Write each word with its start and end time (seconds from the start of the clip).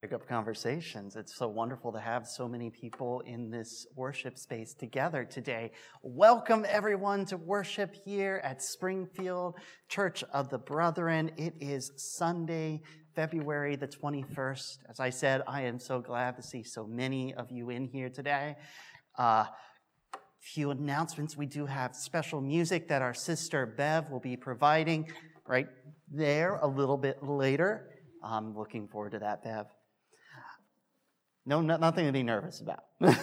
Pick 0.00 0.12
up 0.12 0.28
conversations. 0.28 1.16
It's 1.16 1.34
so 1.34 1.48
wonderful 1.48 1.90
to 1.90 1.98
have 1.98 2.24
so 2.24 2.46
many 2.46 2.70
people 2.70 3.20
in 3.26 3.50
this 3.50 3.84
worship 3.96 4.38
space 4.38 4.72
together 4.72 5.24
today. 5.24 5.72
Welcome 6.04 6.64
everyone 6.68 7.24
to 7.26 7.36
worship 7.36 7.92
here 8.04 8.40
at 8.44 8.62
Springfield 8.62 9.56
Church 9.88 10.22
of 10.32 10.50
the 10.50 10.58
Brethren. 10.58 11.32
It 11.36 11.54
is 11.58 11.90
Sunday, 11.96 12.80
February 13.16 13.74
the 13.74 13.88
21st. 13.88 14.78
As 14.88 15.00
I 15.00 15.10
said, 15.10 15.42
I 15.48 15.62
am 15.62 15.80
so 15.80 16.00
glad 16.00 16.36
to 16.36 16.44
see 16.44 16.62
so 16.62 16.86
many 16.86 17.34
of 17.34 17.50
you 17.50 17.70
in 17.70 17.88
here 17.88 18.08
today. 18.08 18.54
Uh, 19.18 19.46
few 20.38 20.70
announcements. 20.70 21.36
We 21.36 21.46
do 21.46 21.66
have 21.66 21.96
special 21.96 22.40
music 22.40 22.86
that 22.86 23.02
our 23.02 23.14
sister 23.14 23.66
Bev 23.66 24.10
will 24.12 24.20
be 24.20 24.36
providing 24.36 25.10
right 25.44 25.66
there 26.08 26.54
a 26.62 26.68
little 26.68 26.98
bit 26.98 27.20
later. 27.20 27.90
I'm 28.22 28.56
looking 28.56 28.86
forward 28.86 29.10
to 29.10 29.18
that, 29.18 29.42
Bev. 29.42 29.66
No, 31.48 31.62
no 31.62 31.78
nothing 31.78 32.04
to 32.04 32.12
be 32.12 32.22
nervous 32.22 32.60
about. 32.60 32.84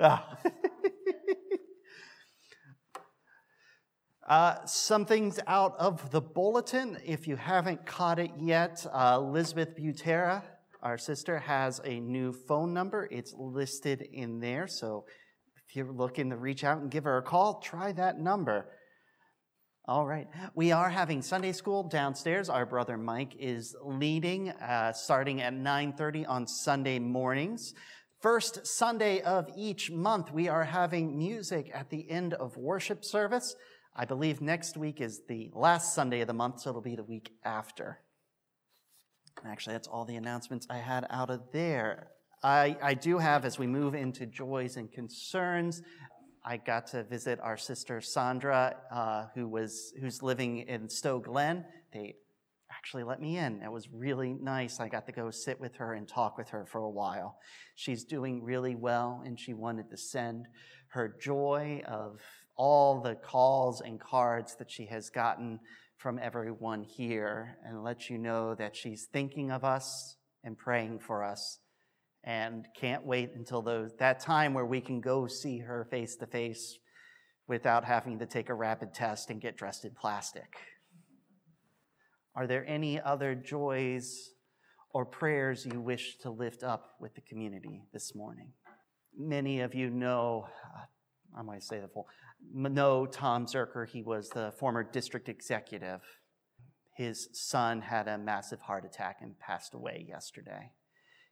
ah. 0.00 0.38
Uh, 4.28 4.62
some 4.66 5.06
things 5.06 5.40
out 5.46 5.74
of 5.78 6.10
the 6.10 6.20
bulletin. 6.20 6.98
If 7.02 7.26
you 7.26 7.36
haven't 7.36 7.86
caught 7.86 8.18
it 8.18 8.30
yet, 8.38 8.84
uh, 8.92 9.16
Elizabeth 9.22 9.74
Butera, 9.74 10.42
our 10.82 10.98
sister, 10.98 11.38
has 11.38 11.80
a 11.82 11.98
new 11.98 12.34
phone 12.34 12.74
number. 12.74 13.08
It's 13.10 13.32
listed 13.38 14.02
in 14.12 14.38
there. 14.38 14.66
So 14.66 15.06
if 15.56 15.74
you're 15.74 15.90
looking 15.90 16.28
to 16.28 16.36
reach 16.36 16.62
out 16.62 16.82
and 16.82 16.90
give 16.90 17.04
her 17.04 17.16
a 17.16 17.22
call, 17.22 17.60
try 17.60 17.90
that 17.92 18.18
number. 18.18 18.66
All 19.88 20.06
right. 20.06 20.28
We 20.54 20.70
are 20.70 20.90
having 20.90 21.22
Sunday 21.22 21.52
school 21.52 21.82
downstairs. 21.82 22.50
Our 22.50 22.66
brother 22.66 22.98
Mike 22.98 23.34
is 23.38 23.74
leading, 23.82 24.50
uh, 24.50 24.92
starting 24.92 25.40
at 25.40 25.54
9:30 25.54 26.26
on 26.26 26.46
Sunday 26.46 26.98
mornings. 26.98 27.72
First 28.20 28.66
Sunday 28.66 29.22
of 29.22 29.48
each 29.56 29.90
month, 29.90 30.30
we 30.30 30.46
are 30.46 30.64
having 30.64 31.16
music 31.16 31.70
at 31.72 31.88
the 31.88 32.10
end 32.10 32.34
of 32.34 32.58
worship 32.58 33.02
service. 33.02 33.56
I 33.96 34.04
believe 34.04 34.42
next 34.42 34.76
week 34.76 35.00
is 35.00 35.22
the 35.26 35.50
last 35.54 35.94
Sunday 35.94 36.20
of 36.20 36.26
the 36.26 36.34
month, 36.34 36.60
so 36.60 36.68
it'll 36.68 36.82
be 36.82 36.94
the 36.94 37.02
week 37.02 37.32
after. 37.42 38.00
Actually, 39.42 39.72
that's 39.72 39.88
all 39.88 40.04
the 40.04 40.16
announcements 40.16 40.66
I 40.68 40.80
had 40.80 41.06
out 41.08 41.30
of 41.30 41.50
there. 41.50 42.10
I, 42.42 42.76
I 42.82 42.94
do 42.94 43.18
have, 43.18 43.44
as 43.44 43.58
we 43.58 43.66
move 43.66 43.94
into 43.94 44.26
joys 44.26 44.76
and 44.76 44.92
concerns, 44.92 45.82
I 46.44 46.56
got 46.56 46.88
to 46.88 47.04
visit 47.04 47.38
our 47.42 47.56
sister 47.56 48.00
Sandra, 48.00 48.76
uh, 48.90 49.26
who 49.34 49.48
was 49.48 49.92
who's 50.00 50.22
living 50.22 50.58
in 50.60 50.88
Stowe 50.88 51.18
Glen. 51.18 51.64
They 51.92 52.16
actually 52.70 53.04
let 53.04 53.20
me 53.20 53.38
in. 53.38 53.62
It 53.62 53.72
was 53.72 53.88
really 53.92 54.34
nice. 54.34 54.80
I 54.80 54.88
got 54.88 55.06
to 55.06 55.12
go 55.12 55.30
sit 55.30 55.60
with 55.60 55.76
her 55.76 55.94
and 55.94 56.06
talk 56.06 56.38
with 56.38 56.50
her 56.50 56.64
for 56.66 56.78
a 56.78 56.90
while. 56.90 57.38
She's 57.74 58.04
doing 58.04 58.42
really 58.42 58.74
well, 58.74 59.22
and 59.24 59.38
she 59.38 59.54
wanted 59.54 59.90
to 59.90 59.96
send 59.96 60.46
her 60.88 61.16
joy 61.20 61.82
of 61.86 62.20
all 62.56 63.00
the 63.00 63.14
calls 63.14 63.80
and 63.80 64.00
cards 64.00 64.56
that 64.56 64.70
she 64.70 64.86
has 64.86 65.10
gotten 65.10 65.60
from 65.96 66.18
everyone 66.18 66.84
here 66.84 67.58
and 67.64 67.82
let 67.82 68.08
you 68.08 68.18
know 68.18 68.54
that 68.54 68.76
she's 68.76 69.06
thinking 69.12 69.50
of 69.50 69.64
us 69.64 70.16
and 70.44 70.56
praying 70.56 70.98
for 70.98 71.24
us 71.24 71.58
and 72.24 72.66
can't 72.78 73.04
wait 73.04 73.30
until 73.34 73.62
those, 73.62 73.92
that 73.98 74.20
time 74.20 74.54
where 74.54 74.66
we 74.66 74.80
can 74.80 75.00
go 75.00 75.26
see 75.26 75.58
her 75.58 75.86
face 75.90 76.16
to 76.16 76.26
face 76.26 76.78
without 77.46 77.84
having 77.84 78.18
to 78.18 78.26
take 78.26 78.48
a 78.50 78.54
rapid 78.54 78.92
test 78.92 79.30
and 79.30 79.40
get 79.40 79.56
dressed 79.56 79.84
in 79.84 79.92
plastic. 79.92 80.56
Are 82.34 82.46
there 82.46 82.64
any 82.68 83.00
other 83.00 83.34
joys 83.34 84.30
or 84.92 85.04
prayers 85.04 85.66
you 85.66 85.80
wish 85.80 86.18
to 86.18 86.30
lift 86.30 86.62
up 86.62 86.90
with 87.00 87.14
the 87.14 87.20
community 87.22 87.82
this 87.92 88.14
morning? 88.14 88.52
Many 89.16 89.60
of 89.60 89.74
you 89.74 89.90
know, 89.90 90.46
uh, 90.64 91.38
I 91.38 91.42
might 91.42 91.62
say 91.62 91.80
the 91.80 91.88
full, 91.88 92.06
know 92.54 93.06
Tom 93.06 93.46
Zerker. 93.46 93.88
He 93.88 94.02
was 94.02 94.28
the 94.28 94.52
former 94.58 94.84
district 94.84 95.28
executive. 95.28 96.00
His 96.96 97.28
son 97.32 97.80
had 97.80 98.06
a 98.06 98.18
massive 98.18 98.60
heart 98.60 98.84
attack 98.84 99.18
and 99.20 99.38
passed 99.38 99.74
away 99.74 100.04
yesterday 100.08 100.72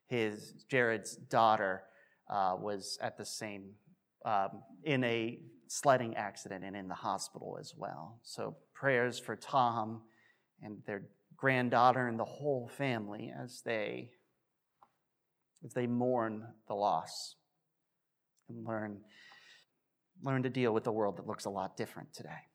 his 0.07 0.53
Jared's 0.69 1.15
daughter 1.15 1.83
uh, 2.29 2.55
was 2.59 2.97
at 3.01 3.17
the 3.17 3.25
same 3.25 3.71
um, 4.25 4.63
in 4.83 5.03
a 5.03 5.39
sledding 5.67 6.15
accident 6.15 6.63
and 6.63 6.75
in 6.75 6.87
the 6.87 6.95
hospital 6.95 7.57
as 7.59 7.73
well. 7.77 8.19
So 8.23 8.55
prayers 8.73 9.19
for 9.19 9.35
Tom 9.35 10.01
and 10.61 10.77
their 10.85 11.03
granddaughter 11.35 12.07
and 12.07 12.19
the 12.19 12.25
whole 12.25 12.67
family 12.67 13.31
as 13.43 13.61
they 13.63 14.09
as 15.63 15.73
they 15.73 15.87
mourn 15.87 16.43
the 16.67 16.73
loss 16.73 17.35
and 18.49 18.65
learn 18.65 18.99
learn 20.23 20.43
to 20.43 20.49
deal 20.49 20.73
with 20.73 20.83
the 20.83 20.91
world 20.91 21.17
that 21.17 21.27
looks 21.27 21.45
a 21.45 21.49
lot 21.49 21.77
different 21.77 22.13
today. 22.13 22.47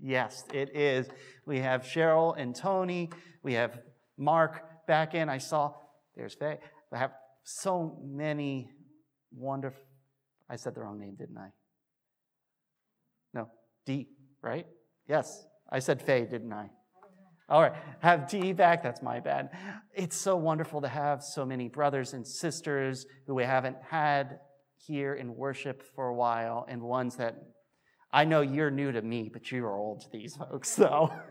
Yes, 0.00 0.44
it 0.52 0.74
is. 0.74 1.08
We 1.46 1.58
have 1.58 1.82
Cheryl 1.82 2.34
and 2.38 2.54
Tony. 2.54 3.10
We 3.42 3.54
have 3.54 3.80
Mark 4.16 4.69
back 4.86 5.14
in, 5.14 5.28
I 5.28 5.38
saw 5.38 5.74
there's 6.16 6.34
Faye. 6.34 6.58
I 6.92 6.98
have 6.98 7.12
so 7.44 7.98
many 8.04 8.70
wonderful. 9.32 9.82
I 10.48 10.56
said 10.56 10.74
the 10.74 10.80
wrong 10.80 10.98
name, 10.98 11.14
didn't 11.16 11.38
I? 11.38 11.48
No, 13.32 13.48
D, 13.86 14.08
right? 14.42 14.66
Yes, 15.08 15.46
I 15.70 15.78
said 15.78 16.02
Faye, 16.02 16.26
didn't 16.26 16.52
I? 16.52 16.70
All 17.48 17.62
right, 17.62 17.72
have 18.00 18.28
D 18.28 18.52
back. 18.52 18.82
That's 18.82 19.02
my 19.02 19.18
bad. 19.18 19.50
It's 19.94 20.16
so 20.16 20.36
wonderful 20.36 20.80
to 20.82 20.88
have 20.88 21.22
so 21.22 21.44
many 21.44 21.68
brothers 21.68 22.12
and 22.12 22.26
sisters 22.26 23.06
who 23.26 23.34
we 23.34 23.44
haven't 23.44 23.76
had 23.88 24.38
here 24.76 25.14
in 25.14 25.34
worship 25.34 25.82
for 25.94 26.08
a 26.08 26.14
while, 26.14 26.66
and 26.68 26.82
ones 26.82 27.16
that 27.16 27.36
I 28.12 28.24
know 28.24 28.40
you're 28.40 28.70
new 28.70 28.92
to 28.92 29.02
me, 29.02 29.30
but 29.32 29.50
you 29.52 29.64
are 29.64 29.76
old 29.76 30.02
to 30.02 30.10
these 30.10 30.36
folks, 30.36 30.70
so. 30.70 31.12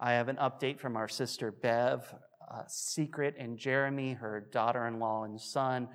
I 0.00 0.12
have 0.12 0.28
an 0.28 0.36
update 0.36 0.78
from 0.78 0.96
our 0.96 1.08
sister 1.08 1.50
Bev. 1.50 2.14
Uh, 2.50 2.62
Secret 2.66 3.34
and 3.38 3.58
Jeremy, 3.58 4.14
her 4.14 4.48
daughter 4.52 4.86
in 4.86 4.98
law 4.98 5.24
and 5.24 5.40
son, 5.40 5.88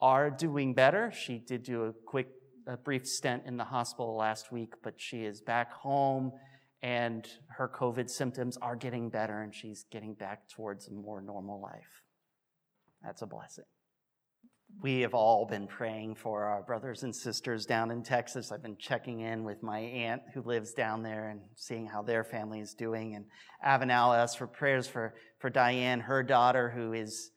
are 0.00 0.30
doing 0.30 0.72
better. 0.72 1.12
She 1.12 1.38
did 1.38 1.62
do 1.62 1.84
a 1.84 1.92
quick, 2.06 2.28
a 2.66 2.76
brief 2.76 3.06
stint 3.06 3.42
in 3.44 3.56
the 3.56 3.64
hospital 3.64 4.16
last 4.16 4.50
week, 4.50 4.74
but 4.82 4.94
she 4.96 5.24
is 5.24 5.40
back 5.40 5.72
home 5.72 6.32
and 6.82 7.28
her 7.48 7.68
COVID 7.68 8.08
symptoms 8.08 8.56
are 8.58 8.76
getting 8.76 9.10
better 9.10 9.42
and 9.42 9.54
she's 9.54 9.84
getting 9.90 10.14
back 10.14 10.48
towards 10.48 10.88
a 10.88 10.92
more 10.92 11.20
normal 11.20 11.60
life. 11.60 12.02
That's 13.02 13.22
a 13.22 13.26
blessing 13.26 13.64
we 14.82 15.00
have 15.00 15.14
all 15.14 15.46
been 15.46 15.66
praying 15.66 16.14
for 16.14 16.44
our 16.44 16.62
brothers 16.62 17.02
and 17.02 17.14
sisters 17.14 17.64
down 17.64 17.90
in 17.90 18.02
Texas. 18.02 18.52
I've 18.52 18.62
been 18.62 18.76
checking 18.76 19.20
in 19.20 19.44
with 19.44 19.62
my 19.62 19.78
aunt 19.78 20.22
who 20.34 20.42
lives 20.42 20.72
down 20.74 21.02
there 21.02 21.30
and 21.30 21.40
seeing 21.54 21.86
how 21.86 22.02
their 22.02 22.24
family 22.24 22.60
is 22.60 22.74
doing. 22.74 23.14
And 23.14 23.24
Avenal 23.64 24.14
asked 24.14 24.38
for 24.38 24.46
prayers 24.46 24.86
for, 24.86 25.14
for 25.38 25.48
Diane, 25.48 26.00
her 26.00 26.22
daughter, 26.22 26.70
who 26.70 26.92
is 26.92 27.30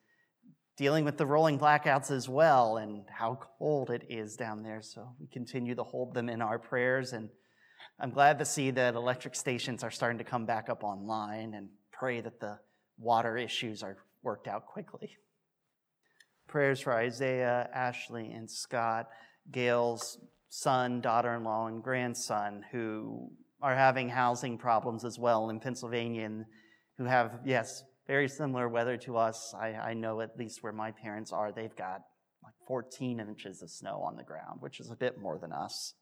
dealing 0.78 1.06
with 1.06 1.18
the 1.18 1.26
rolling 1.26 1.58
blackouts 1.58 2.12
as 2.12 2.28
well 2.28 2.78
and 2.78 3.06
how 3.10 3.40
cold 3.58 3.90
it 3.90 4.06
is 4.10 4.36
down 4.36 4.64
there. 4.64 4.82
So 4.82 5.16
we 5.20 5.28
continue 5.28 5.76
to 5.76 5.84
hold 5.84 6.14
them 6.14 6.30
in 6.30 6.42
our 6.42 6.60
prayers. 6.60 7.14
And 7.14 7.30
I'm 8.00 8.12
glad 8.12 8.40
to 8.40 8.46
see 8.46 8.72
that 8.72 8.96
electric 8.96 9.36
stations 9.36 9.84
are 9.84 9.92
starting 9.92 10.18
to 10.18 10.24
come 10.24 10.46
back 10.46 10.70
up 10.70 10.84
online 10.84 11.54
and 11.54 11.70
pray 11.92 12.22
that 12.22 12.40
the 12.40 12.60
water 13.00 13.38
issues 13.38 13.84
are 13.84 13.98
worked 14.22 14.48
out 14.48 14.66
quickly 14.66 15.18
prayers 16.48 16.80
for 16.80 16.94
Isaiah, 16.94 17.70
Ashley, 17.74 18.32
and 18.32 18.50
Scott, 18.50 19.08
Gail's 19.52 20.18
son, 20.50 21.02
daughter 21.02 21.36
in 21.36 21.44
law, 21.44 21.68
and 21.68 21.84
grandson 21.84 22.64
who 22.72 23.32
are 23.62 23.76
having 23.76 24.10
housing 24.10 24.58
problems 24.58 25.04
as 25.04 25.18
well 25.18 25.50
in 25.50 25.60
Pennsylvania 25.60 26.26
and 26.26 26.46
who 26.98 27.06
have, 27.06 27.40
yes, 27.46 27.84
very 28.08 28.28
similar 28.28 28.70
weather 28.70 28.98
to 28.98 29.18
us. 29.18 29.54
I, 29.60 29.74
I 29.74 29.94
know 29.94 30.22
at 30.22 30.38
least 30.38 30.64
where 30.64 30.74
my 30.74 30.92
parents 30.92 31.32
are, 31.32 31.52
they've 31.52 31.76
got 31.76 32.02
like 32.44 32.54
14 32.68 33.20
inches 33.20 33.62
of 33.62 33.70
snow 33.70 34.02
on 34.02 34.16
the 34.16 34.24
ground, 34.24 34.60
which 34.62 34.80
is 34.80 34.90
a 34.90 34.96
bit 34.96 35.20
more 35.20 35.38
than 35.38 35.52
us. 35.52 35.94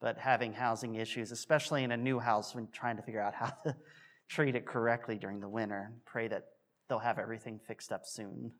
But 0.00 0.16
having 0.18 0.52
housing 0.52 0.94
issues, 0.94 1.32
especially 1.32 1.82
in 1.82 1.92
a 1.92 1.96
new 1.96 2.18
house, 2.18 2.54
when 2.54 2.68
trying 2.72 2.96
to 2.96 3.02
figure 3.02 3.20
out 3.20 3.34
how 3.34 3.52
to 3.64 3.76
treat 4.28 4.54
it 4.54 4.66
correctly 4.66 5.18
during 5.18 5.40
the 5.40 5.48
winter, 5.48 5.92
pray 6.06 6.28
that 6.28 6.44
they'll 6.88 6.98
have 6.98 7.18
everything 7.18 7.60
fixed 7.66 7.92
up 7.92 8.02
soon. 8.04 8.52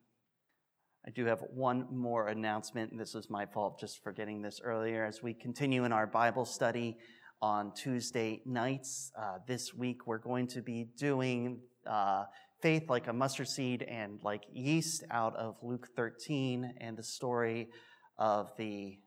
I 1.09 1.11
do 1.11 1.25
have 1.25 1.41
one 1.55 1.87
more 1.91 2.29
announcement, 2.29 2.91
and 2.91 3.01
this 3.01 3.15
was 3.15 3.31
my 3.31 3.47
fault 3.47 3.81
just 3.81 4.03
for 4.03 4.13
getting 4.13 4.43
this 4.43 4.61
earlier. 4.63 5.07
As 5.07 5.23
we 5.23 5.33
continue 5.33 5.85
in 5.85 5.93
our 5.93 6.07
Bible 6.07 6.45
study 6.45 6.99
on 7.41 7.73
Tuesday 7.73 8.43
nights, 8.45 9.11
uh, 9.19 9.39
this 9.47 9.73
week 9.73 10.07
we're 10.07 10.19
going 10.19 10.47
to 10.49 10.61
be 10.61 10.89
doing 10.99 11.61
uh, 11.87 12.25
faith 12.61 12.91
like 12.91 13.07
a 13.07 13.13
mustard 13.15 13.49
seed 13.49 13.85
and 13.85 14.21
like 14.23 14.43
yeast 14.53 15.03
out 15.11 15.35
of 15.37 15.57
Luke 15.63 15.89
13 15.97 16.75
and 16.79 16.99
the 16.99 17.03
story 17.03 17.71
of 18.19 18.51
the 18.59 18.99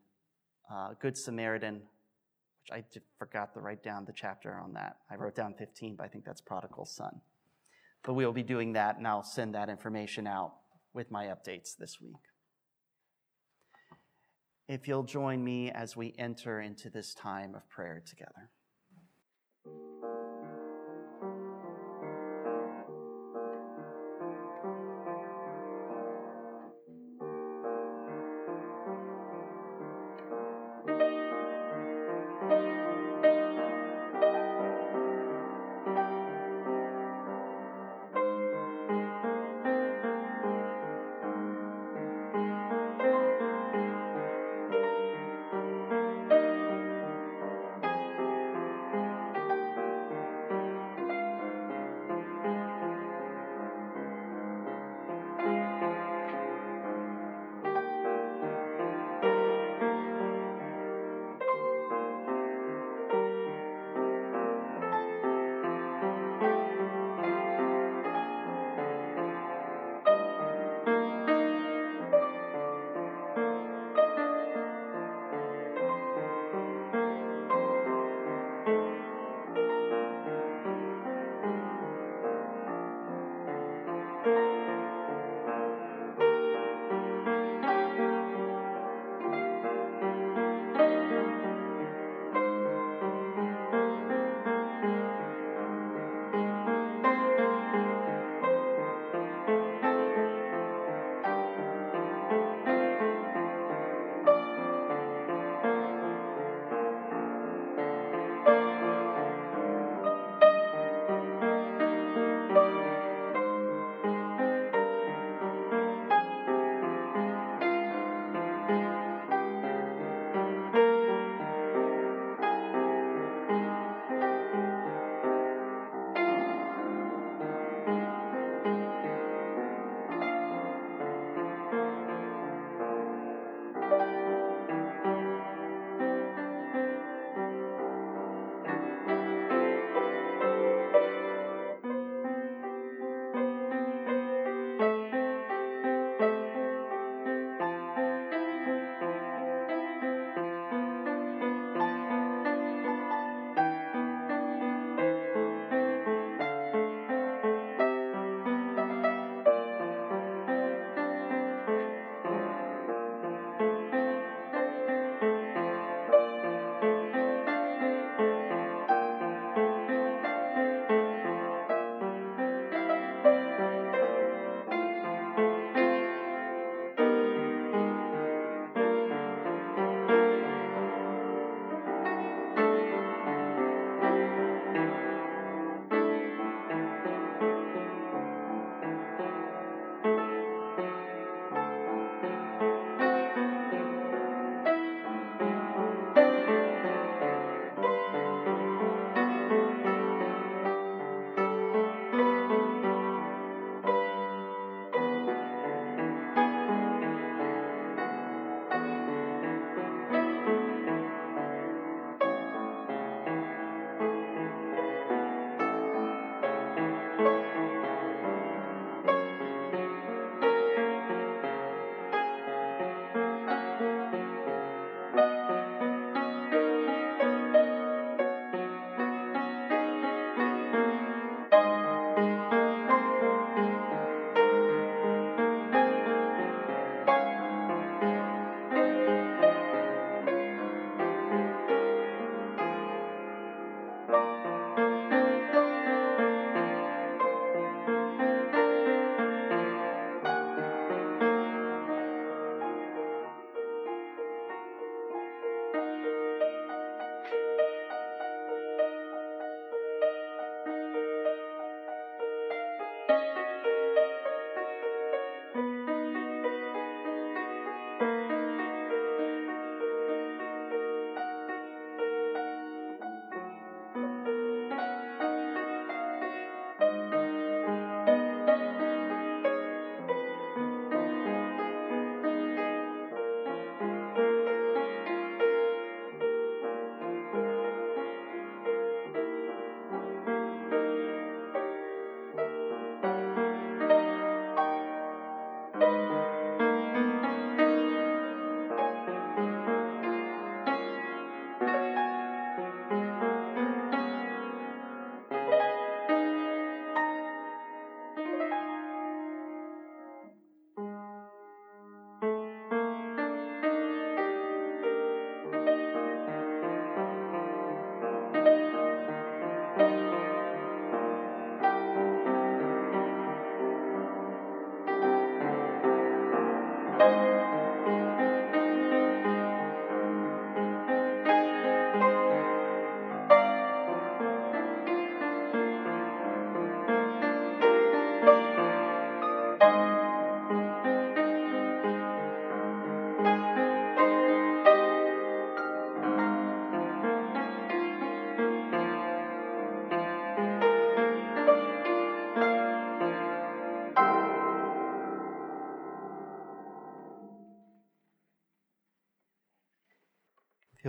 uh, 0.74 0.94
Good 1.00 1.16
Samaritan, 1.16 1.74
which 1.74 2.72
I 2.72 2.82
forgot 3.16 3.54
to 3.54 3.60
write 3.60 3.84
down 3.84 4.06
the 4.06 4.12
chapter 4.12 4.52
on 4.58 4.72
that. 4.72 4.96
I 5.08 5.14
wrote 5.14 5.36
down 5.36 5.54
15, 5.56 5.94
but 5.94 6.02
I 6.02 6.08
think 6.08 6.24
that's 6.24 6.40
prodigal 6.40 6.84
son. 6.84 7.20
But 8.02 8.14
we 8.14 8.26
will 8.26 8.32
be 8.32 8.42
doing 8.42 8.72
that, 8.72 8.98
and 8.98 9.06
I'll 9.06 9.22
send 9.22 9.54
that 9.54 9.68
information 9.68 10.26
out 10.26 10.54
with 10.94 11.10
my 11.10 11.26
updates 11.26 11.76
this 11.76 12.00
week. 12.00 12.16
If 14.68 14.88
you'll 14.88 15.02
join 15.02 15.44
me 15.44 15.70
as 15.70 15.96
we 15.96 16.14
enter 16.18 16.60
into 16.60 16.88
this 16.88 17.14
time 17.14 17.54
of 17.54 17.68
prayer 17.68 18.02
together. 18.06 18.50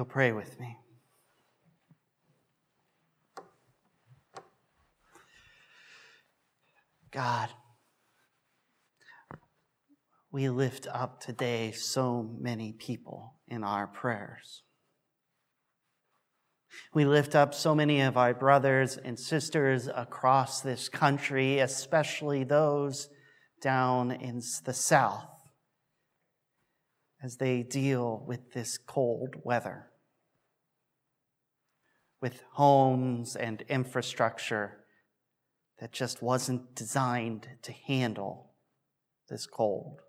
You'll 0.04 0.12
pray 0.12 0.34
with 0.34 0.60
me. 0.60 0.78
God, 7.10 7.48
we 10.30 10.50
lift 10.50 10.88
up 10.92 11.22
today 11.22 11.72
so 11.72 12.30
many 12.38 12.74
people 12.74 13.36
in 13.48 13.64
our 13.64 13.88
prayers. 13.88 14.64
We 16.94 17.06
lift 17.06 17.34
up 17.34 17.54
so 17.54 17.74
many 17.74 18.02
of 18.02 18.18
our 18.18 18.34
brothers 18.34 18.98
and 18.98 19.18
sisters 19.18 19.88
across 19.88 20.60
this 20.60 20.90
country, 20.90 21.60
especially 21.60 22.44
those 22.44 23.08
down 23.62 24.12
in 24.12 24.42
the 24.66 24.74
south, 24.74 25.43
as 27.24 27.38
they 27.38 27.64
deal 27.64 28.24
with 28.28 28.52
this 28.52 28.78
cold 28.78 29.36
weather, 29.44 29.88
with 32.22 32.44
homes 32.54 33.36
and 33.36 33.62
infrastructure 33.70 34.84
that 35.80 35.92
just 35.92 36.22
wasn't 36.22 36.76
designed 36.76 37.48
to 37.62 37.72
handle 37.72 38.52
this 39.30 39.46
cold. 39.46 40.02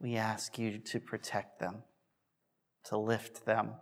We 0.00 0.16
ask 0.16 0.58
you 0.58 0.78
to 0.78 1.00
protect 1.00 1.58
them 1.58 1.82
to 2.86 2.96
lift 2.96 3.44
them, 3.44 3.74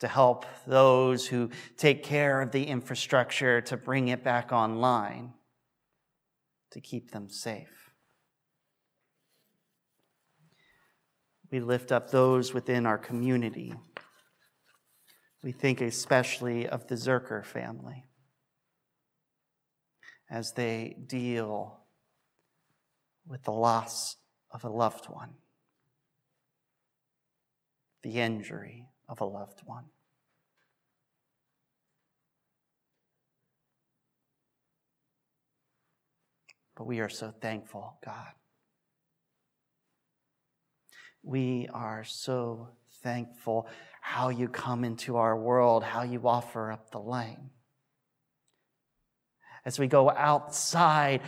to 0.00 0.08
help 0.08 0.44
those 0.66 1.26
who 1.26 1.50
take 1.76 2.02
care 2.02 2.40
of 2.40 2.50
the 2.50 2.64
infrastructure 2.64 3.60
to 3.60 3.76
bring 3.76 4.08
it 4.08 4.24
back 4.24 4.52
online, 4.52 5.32
to 6.72 6.80
keep 6.80 7.10
them 7.12 7.28
safe. 7.28 7.81
We 11.52 11.60
lift 11.60 11.92
up 11.92 12.10
those 12.10 12.52
within 12.52 12.86
our 12.86 12.98
community. 12.98 13.74
We 15.44 15.52
think 15.52 15.80
especially 15.80 16.66
of 16.66 16.88
the 16.88 16.96
Zerker 16.96 17.44
family 17.44 18.06
as 20.30 20.52
they 20.52 20.96
deal 21.06 21.78
with 23.26 23.44
the 23.44 23.52
loss 23.52 24.16
of 24.50 24.64
a 24.64 24.68
loved 24.68 25.06
one 25.06 25.34
the 28.02 28.18
injury 28.18 28.88
of 29.08 29.20
a 29.20 29.24
loved 29.24 29.60
one. 29.64 29.84
But 36.76 36.86
we 36.86 37.00
are 37.00 37.08
so 37.08 37.30
thankful, 37.30 37.98
God. 38.04 38.32
We 41.22 41.68
are 41.72 42.04
so 42.04 42.68
thankful 43.02 43.68
how 44.00 44.28
you 44.28 44.48
come 44.48 44.84
into 44.84 45.16
our 45.16 45.38
world, 45.38 45.84
how 45.84 46.02
you 46.02 46.26
offer 46.26 46.72
up 46.72 46.90
the 46.90 46.98
lane. 46.98 47.50
As 49.64 49.78
we 49.78 49.86
go 49.86 50.10
outside, 50.10 51.22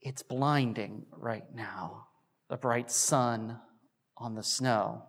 it's 0.00 0.22
blinding 0.22 1.06
right 1.16 1.44
now, 1.54 2.06
the 2.48 2.56
bright 2.56 2.90
sun 2.90 3.58
on 4.16 4.34
the 4.34 4.42
snow 4.42 5.04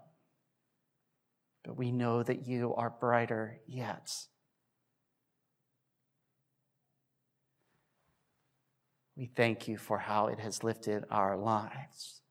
but 1.63 1.77
we 1.77 1.91
know 1.91 2.24
that 2.24 2.45
you 2.45 2.74
are 2.75 2.89
brighter 2.89 3.60
yet. 3.67 4.12
We 9.15 9.27
thank 9.27 9.67
you 9.67 9.77
for 9.77 9.98
how 10.00 10.27
it 10.27 10.39
has 10.39 10.63
lifted 10.63 11.05
our 11.10 11.38
lives, 11.38 12.22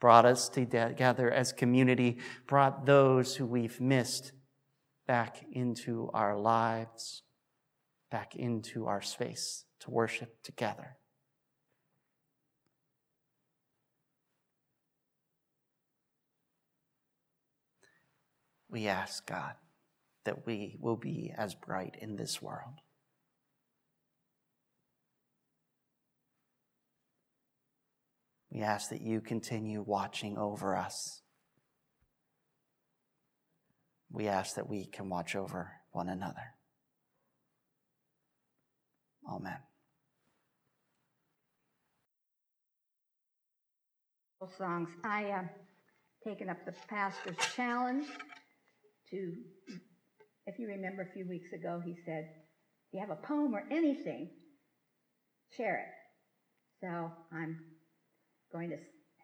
brought 0.00 0.24
us 0.24 0.48
together 0.48 1.30
as 1.30 1.52
community, 1.52 2.18
brought 2.46 2.86
those 2.86 3.36
who 3.36 3.46
we've 3.46 3.80
missed 3.80 4.32
back 5.06 5.44
into 5.52 6.10
our 6.12 6.36
lives, 6.36 7.22
back 8.10 8.36
into 8.36 8.86
our 8.86 9.02
space 9.02 9.64
to 9.80 9.90
worship 9.90 10.42
together. 10.42 10.98
we 18.70 18.86
ask, 18.86 19.26
God, 19.26 19.54
that 20.24 20.46
we 20.46 20.76
will 20.80 20.96
be 20.96 21.32
as 21.36 21.54
bright 21.54 21.96
in 22.00 22.16
this 22.16 22.42
world. 22.42 22.80
We 28.50 28.62
ask 28.62 28.90
that 28.90 29.02
you 29.02 29.20
continue 29.20 29.82
watching 29.86 30.38
over 30.38 30.76
us. 30.76 31.22
We 34.10 34.26
ask 34.26 34.54
that 34.56 34.68
we 34.68 34.86
can 34.86 35.08
watch 35.08 35.36
over 35.36 35.70
one 35.92 36.08
another. 36.08 36.54
Amen. 39.30 39.58
Songs. 44.56 44.88
I 45.04 45.24
uh, 45.30 45.42
taken 46.24 46.48
up 46.48 46.64
the 46.64 46.72
pastor's 46.88 47.36
challenge 47.54 48.06
to, 49.10 49.34
if 50.46 50.58
you 50.58 50.68
remember 50.68 51.02
a 51.02 51.12
few 51.12 51.28
weeks 51.28 51.52
ago, 51.52 51.82
he 51.84 51.96
said, 52.06 52.28
if 52.30 52.94
you 52.94 53.00
have 53.00 53.10
a 53.10 53.16
poem 53.16 53.54
or 53.54 53.64
anything, 53.70 54.30
share 55.54 55.80
it. 55.80 56.86
So 56.86 57.10
I'm 57.32 57.58
going 58.52 58.70
to 58.70 58.76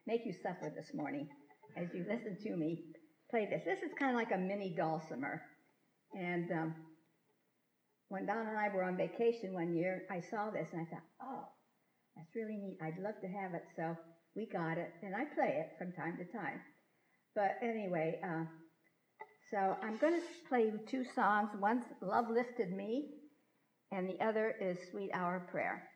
make 0.06 0.22
you 0.24 0.34
suffer 0.42 0.72
this 0.74 0.92
morning 0.94 1.28
as 1.76 1.88
you 1.94 2.04
listen 2.08 2.36
to 2.42 2.56
me 2.56 2.84
play 3.30 3.48
this. 3.50 3.62
This 3.64 3.82
is 3.82 3.90
kind 3.98 4.12
of 4.12 4.16
like 4.16 4.32
a 4.32 4.38
mini 4.38 4.74
dulcimer. 4.76 5.42
And 6.12 6.50
um, 6.52 6.74
when 8.08 8.26
Don 8.26 8.46
and 8.46 8.58
I 8.58 8.68
were 8.72 8.84
on 8.84 8.96
vacation 8.96 9.52
one 9.52 9.74
year, 9.74 10.02
I 10.10 10.20
saw 10.20 10.50
this 10.50 10.68
and 10.72 10.82
I 10.82 10.90
thought, 10.90 11.02
oh, 11.22 11.44
that's 12.16 12.36
really 12.36 12.56
neat. 12.56 12.78
I'd 12.80 13.02
love 13.02 13.14
to 13.22 13.28
have 13.28 13.54
it. 13.54 13.64
So 13.76 13.96
we 14.36 14.46
got 14.46 14.78
it, 14.78 14.90
and 15.02 15.14
I 15.14 15.24
play 15.34 15.64
it 15.64 15.70
from 15.78 15.92
time 15.92 16.16
to 16.18 16.36
time. 16.36 16.60
But 17.34 17.56
anyway, 17.62 18.20
uh, 18.24 18.44
so 19.50 19.76
I'm 19.82 19.98
going 19.98 20.20
to 20.20 20.48
play 20.48 20.72
two 20.88 21.04
songs. 21.14 21.50
One's 21.60 21.84
Love 22.00 22.26
Lifted 22.30 22.72
Me, 22.72 23.10
and 23.92 24.08
the 24.08 24.24
other 24.24 24.54
is 24.60 24.78
Sweet 24.90 25.10
Hour 25.12 25.46
Prayer. 25.50 25.88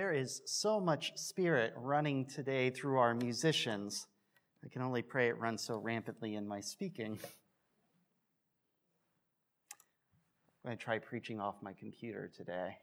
There 0.00 0.14
is 0.14 0.40
so 0.46 0.80
much 0.80 1.12
spirit 1.16 1.74
running 1.76 2.24
today 2.24 2.70
through 2.70 2.96
our 2.96 3.14
musicians. 3.14 4.06
I 4.64 4.68
can 4.68 4.80
only 4.80 5.02
pray 5.02 5.28
it 5.28 5.38
runs 5.38 5.62
so 5.62 5.76
rampantly 5.76 6.36
in 6.36 6.48
my 6.48 6.60
speaking. 6.62 7.18
I'm 10.64 10.64
going 10.64 10.78
to 10.78 10.82
try 10.82 11.00
preaching 11.00 11.38
off 11.38 11.56
my 11.60 11.74
computer 11.74 12.30
today. 12.34 12.78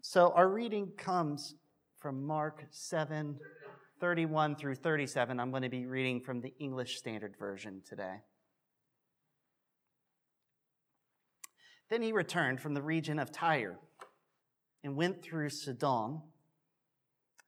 So, 0.00 0.32
our 0.34 0.48
reading 0.48 0.92
comes 0.96 1.56
from 1.98 2.26
Mark 2.26 2.64
7 2.70 3.38
31 4.00 4.56
through 4.56 4.76
37. 4.76 5.38
I'm 5.38 5.50
going 5.50 5.64
to 5.64 5.68
be 5.68 5.84
reading 5.84 6.22
from 6.22 6.40
the 6.40 6.54
English 6.58 6.96
Standard 6.96 7.36
Version 7.38 7.82
today. 7.86 8.22
Then 11.90 12.00
he 12.00 12.12
returned 12.12 12.62
from 12.62 12.72
the 12.72 12.80
region 12.80 13.18
of 13.18 13.30
Tyre 13.30 13.78
and 14.84 14.94
went 14.94 15.22
through 15.22 15.48
Sidon 15.48 16.20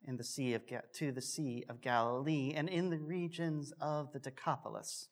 in 0.09 0.17
the 0.17 0.25
sea 0.25 0.55
of, 0.55 0.63
to 0.95 1.13
the 1.13 1.21
Sea 1.21 1.65
of 1.69 1.83
Galilee 1.83 2.55
and 2.57 2.69
in 2.69 2.89
the 2.89 2.99
regions 2.99 3.73
of 3.81 4.13
the 4.13 4.19
Decapolis. 4.19 5.09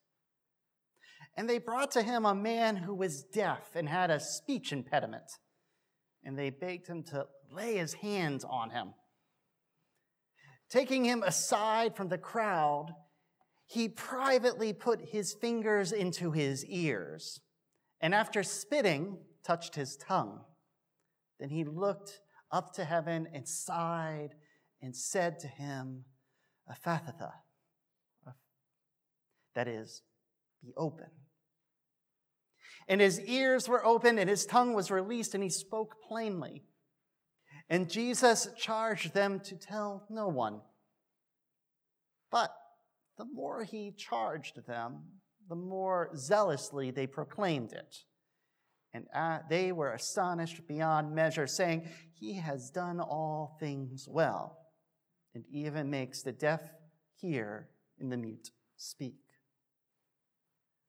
And 1.37 1.49
they 1.49 1.59
brought 1.59 1.91
to 1.93 2.03
him 2.03 2.25
a 2.25 2.35
man 2.35 2.77
who 2.77 2.95
was 2.95 3.23
deaf 3.23 3.75
and 3.75 3.89
had 3.89 4.11
a 4.11 4.19
speech 4.19 4.73
impediment. 4.73 5.31
And 6.25 6.39
they 6.39 6.49
begged 6.49 6.87
him 6.87 7.03
to 7.05 7.27
lay 7.53 7.77
his 7.77 7.95
hands 7.95 8.45
on 8.45 8.71
him. 8.71 8.95
Taking 10.71 11.05
him 11.05 11.23
aside 11.23 11.95
from 11.95 12.09
the 12.09 12.19
crowd, 12.19 12.95
he 13.67 13.89
privately 13.89 14.73
put 14.73 15.11
his 15.11 15.35
fingers 15.35 15.93
into 15.93 16.33
his 16.33 16.65
ears, 16.67 17.41
and 18.01 18.15
after 18.15 18.43
spitting, 18.43 19.19
touched 19.45 19.75
his 19.75 19.97
tongue. 19.97 20.41
Then 21.39 21.51
he 21.51 21.65
looked 21.65 22.21
up 22.51 22.73
to 22.75 22.85
heaven 22.85 23.29
and 23.33 23.49
sighed 23.49 24.31
and 24.81 24.95
said 24.95 25.39
to 25.41 25.49
him, 25.49 26.05
Ephphatha, 26.71 27.33
that 29.55 29.69
is, 29.69 30.03
be 30.63 30.73
open. 30.77 31.07
And 32.89 33.01
his 33.01 33.21
ears 33.21 33.69
were 33.69 33.85
opened 33.85 34.19
and 34.19 34.29
his 34.29 34.47
tongue 34.47 34.75
was 34.75 34.91
released 34.91 35.35
and 35.35 35.43
he 35.43 35.51
spoke 35.51 35.97
plainly. 36.07 36.65
And 37.69 37.89
Jesus 37.89 38.49
charged 38.59 39.15
them 39.15 39.41
to 39.41 39.57
tell 39.57 40.07
no 40.11 40.29
one. 40.29 40.61
But 42.31 42.55
the 43.17 43.25
more 43.25 43.65
he 43.65 43.93
charged 43.97 44.67
them, 44.67 45.05
the 45.49 45.55
more 45.55 46.11
zealously 46.17 46.91
they 46.91 47.07
proclaimed 47.07 47.73
it. 47.73 47.97
And 48.95 49.07
they 49.51 49.73
were 49.73 49.93
astonished 49.93 50.69
beyond 50.69 51.13
measure, 51.13 51.49
saying, 51.49 51.89
He 52.13 52.35
has 52.35 52.71
done 52.71 53.01
all 53.01 53.57
things 53.59 54.07
well, 54.09 54.57
and 55.35 55.45
even 55.51 55.91
makes 55.91 56.23
the 56.23 56.31
deaf 56.31 56.61
hear 57.17 57.69
and 57.99 58.13
the 58.13 58.17
mute 58.17 58.51
speak. 58.77 59.19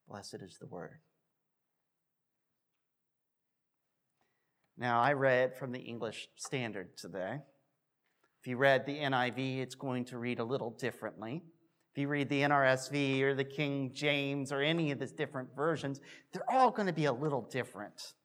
Blessed 0.07 0.37
is 0.43 0.57
the 0.59 0.67
word. 0.67 0.99
Now, 4.77 5.01
I 5.01 5.13
read 5.13 5.55
from 5.57 5.71
the 5.71 5.79
English 5.79 6.27
Standard 6.35 6.97
today. 6.97 7.39
If 8.41 8.47
you 8.47 8.57
read 8.57 8.85
the 8.85 8.97
NIV, 8.97 9.61
it's 9.61 9.73
going 9.73 10.05
to 10.05 10.19
read 10.19 10.39
a 10.39 10.43
little 10.43 10.69
differently. 10.69 11.41
If 11.95 12.01
you 12.01 12.09
read 12.09 12.27
the 12.27 12.41
NRSV 12.41 13.21
or 13.21 13.35
the 13.35 13.45
King 13.45 13.91
James 13.93 14.51
or 14.51 14.59
any 14.59 14.91
of 14.91 14.99
these 14.99 15.13
different 15.13 15.55
versions, 15.55 16.01
they're 16.33 16.43
all 16.51 16.69
going 16.69 16.87
to 16.87 16.93
be 16.93 17.05
a 17.05 17.13
little 17.13 17.47
different. 17.49 18.15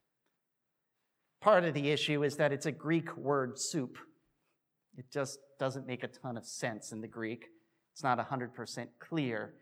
Part 1.39 1.63
of 1.63 1.73
the 1.73 1.89
issue 1.89 2.21
is 2.23 2.35
that 2.35 2.51
it's 2.51 2.65
a 2.65 2.71
Greek 2.73 3.15
word 3.15 3.57
soup. 3.57 3.97
It 4.97 5.05
just 5.09 5.39
doesn't 5.57 5.87
make 5.87 6.03
a 6.03 6.09
ton 6.09 6.35
of 6.35 6.45
sense 6.45 6.91
in 6.91 6.99
the 6.99 7.07
Greek. 7.07 7.45
It's 7.93 8.03
not 8.03 8.19
100% 8.19 8.87
clear. 8.99 9.53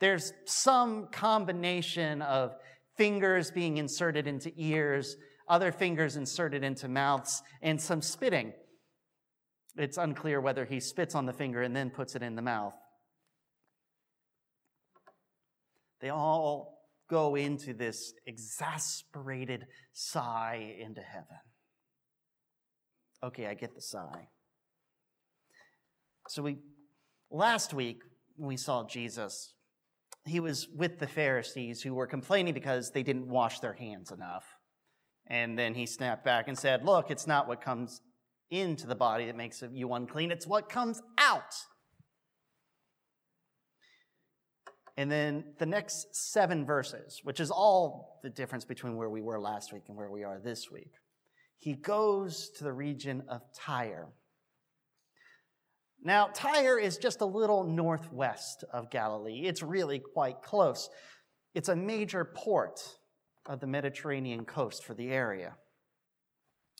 There's 0.00 0.32
some 0.46 1.08
combination 1.08 2.22
of 2.22 2.54
fingers 2.96 3.50
being 3.50 3.76
inserted 3.76 4.26
into 4.26 4.50
ears, 4.56 5.14
other 5.46 5.72
fingers 5.72 6.16
inserted 6.16 6.64
into 6.64 6.88
mouths, 6.88 7.42
and 7.60 7.78
some 7.78 8.00
spitting. 8.00 8.54
It's 9.76 9.98
unclear 9.98 10.40
whether 10.40 10.64
he 10.64 10.80
spits 10.80 11.14
on 11.14 11.26
the 11.26 11.34
finger 11.34 11.60
and 11.60 11.76
then 11.76 11.90
puts 11.90 12.16
it 12.16 12.22
in 12.22 12.34
the 12.34 12.40
mouth. 12.40 12.72
They 16.00 16.10
all 16.10 16.78
go 17.10 17.34
into 17.34 17.72
this 17.72 18.12
exasperated 18.26 19.66
sigh 19.92 20.74
into 20.78 21.00
heaven. 21.00 21.38
Okay, 23.22 23.46
I 23.46 23.54
get 23.54 23.74
the 23.74 23.80
sigh. 23.80 24.28
So 26.28 26.42
we 26.42 26.58
last 27.30 27.74
week 27.74 28.02
we 28.36 28.56
saw 28.56 28.86
Jesus, 28.86 29.54
he 30.24 30.40
was 30.40 30.68
with 30.68 30.98
the 30.98 31.06
Pharisees 31.06 31.82
who 31.82 31.94
were 31.94 32.06
complaining 32.06 32.54
because 32.54 32.90
they 32.90 33.02
didn't 33.02 33.28
wash 33.28 33.60
their 33.60 33.72
hands 33.72 34.12
enough. 34.12 34.44
And 35.26 35.58
then 35.58 35.74
he 35.74 35.86
snapped 35.86 36.24
back 36.24 36.48
and 36.48 36.58
said, 36.58 36.84
Look, 36.84 37.10
it's 37.10 37.26
not 37.26 37.48
what 37.48 37.60
comes 37.60 38.00
into 38.50 38.86
the 38.86 38.94
body 38.94 39.26
that 39.26 39.36
makes 39.36 39.62
you 39.72 39.92
unclean, 39.92 40.30
it's 40.30 40.46
what 40.46 40.68
comes 40.68 41.02
out. 41.18 41.54
And 44.98 45.08
then 45.08 45.44
the 45.60 45.64
next 45.64 46.08
seven 46.16 46.66
verses, 46.66 47.20
which 47.22 47.38
is 47.38 47.52
all 47.52 48.18
the 48.24 48.28
difference 48.28 48.64
between 48.64 48.96
where 48.96 49.08
we 49.08 49.22
were 49.22 49.38
last 49.38 49.72
week 49.72 49.84
and 49.86 49.96
where 49.96 50.10
we 50.10 50.24
are 50.24 50.40
this 50.40 50.72
week, 50.72 50.90
he 51.60 51.74
goes 51.74 52.50
to 52.56 52.64
the 52.64 52.72
region 52.72 53.22
of 53.28 53.42
Tyre. 53.54 54.08
Now, 56.02 56.30
Tyre 56.34 56.80
is 56.80 56.98
just 56.98 57.20
a 57.20 57.24
little 57.24 57.62
northwest 57.62 58.64
of 58.72 58.90
Galilee. 58.90 59.42
It's 59.44 59.62
really 59.62 60.00
quite 60.00 60.42
close. 60.42 60.90
It's 61.54 61.68
a 61.68 61.76
major 61.76 62.24
port 62.24 62.80
of 63.46 63.60
the 63.60 63.68
Mediterranean 63.68 64.44
coast 64.44 64.84
for 64.84 64.94
the 64.94 65.10
area. 65.10 65.54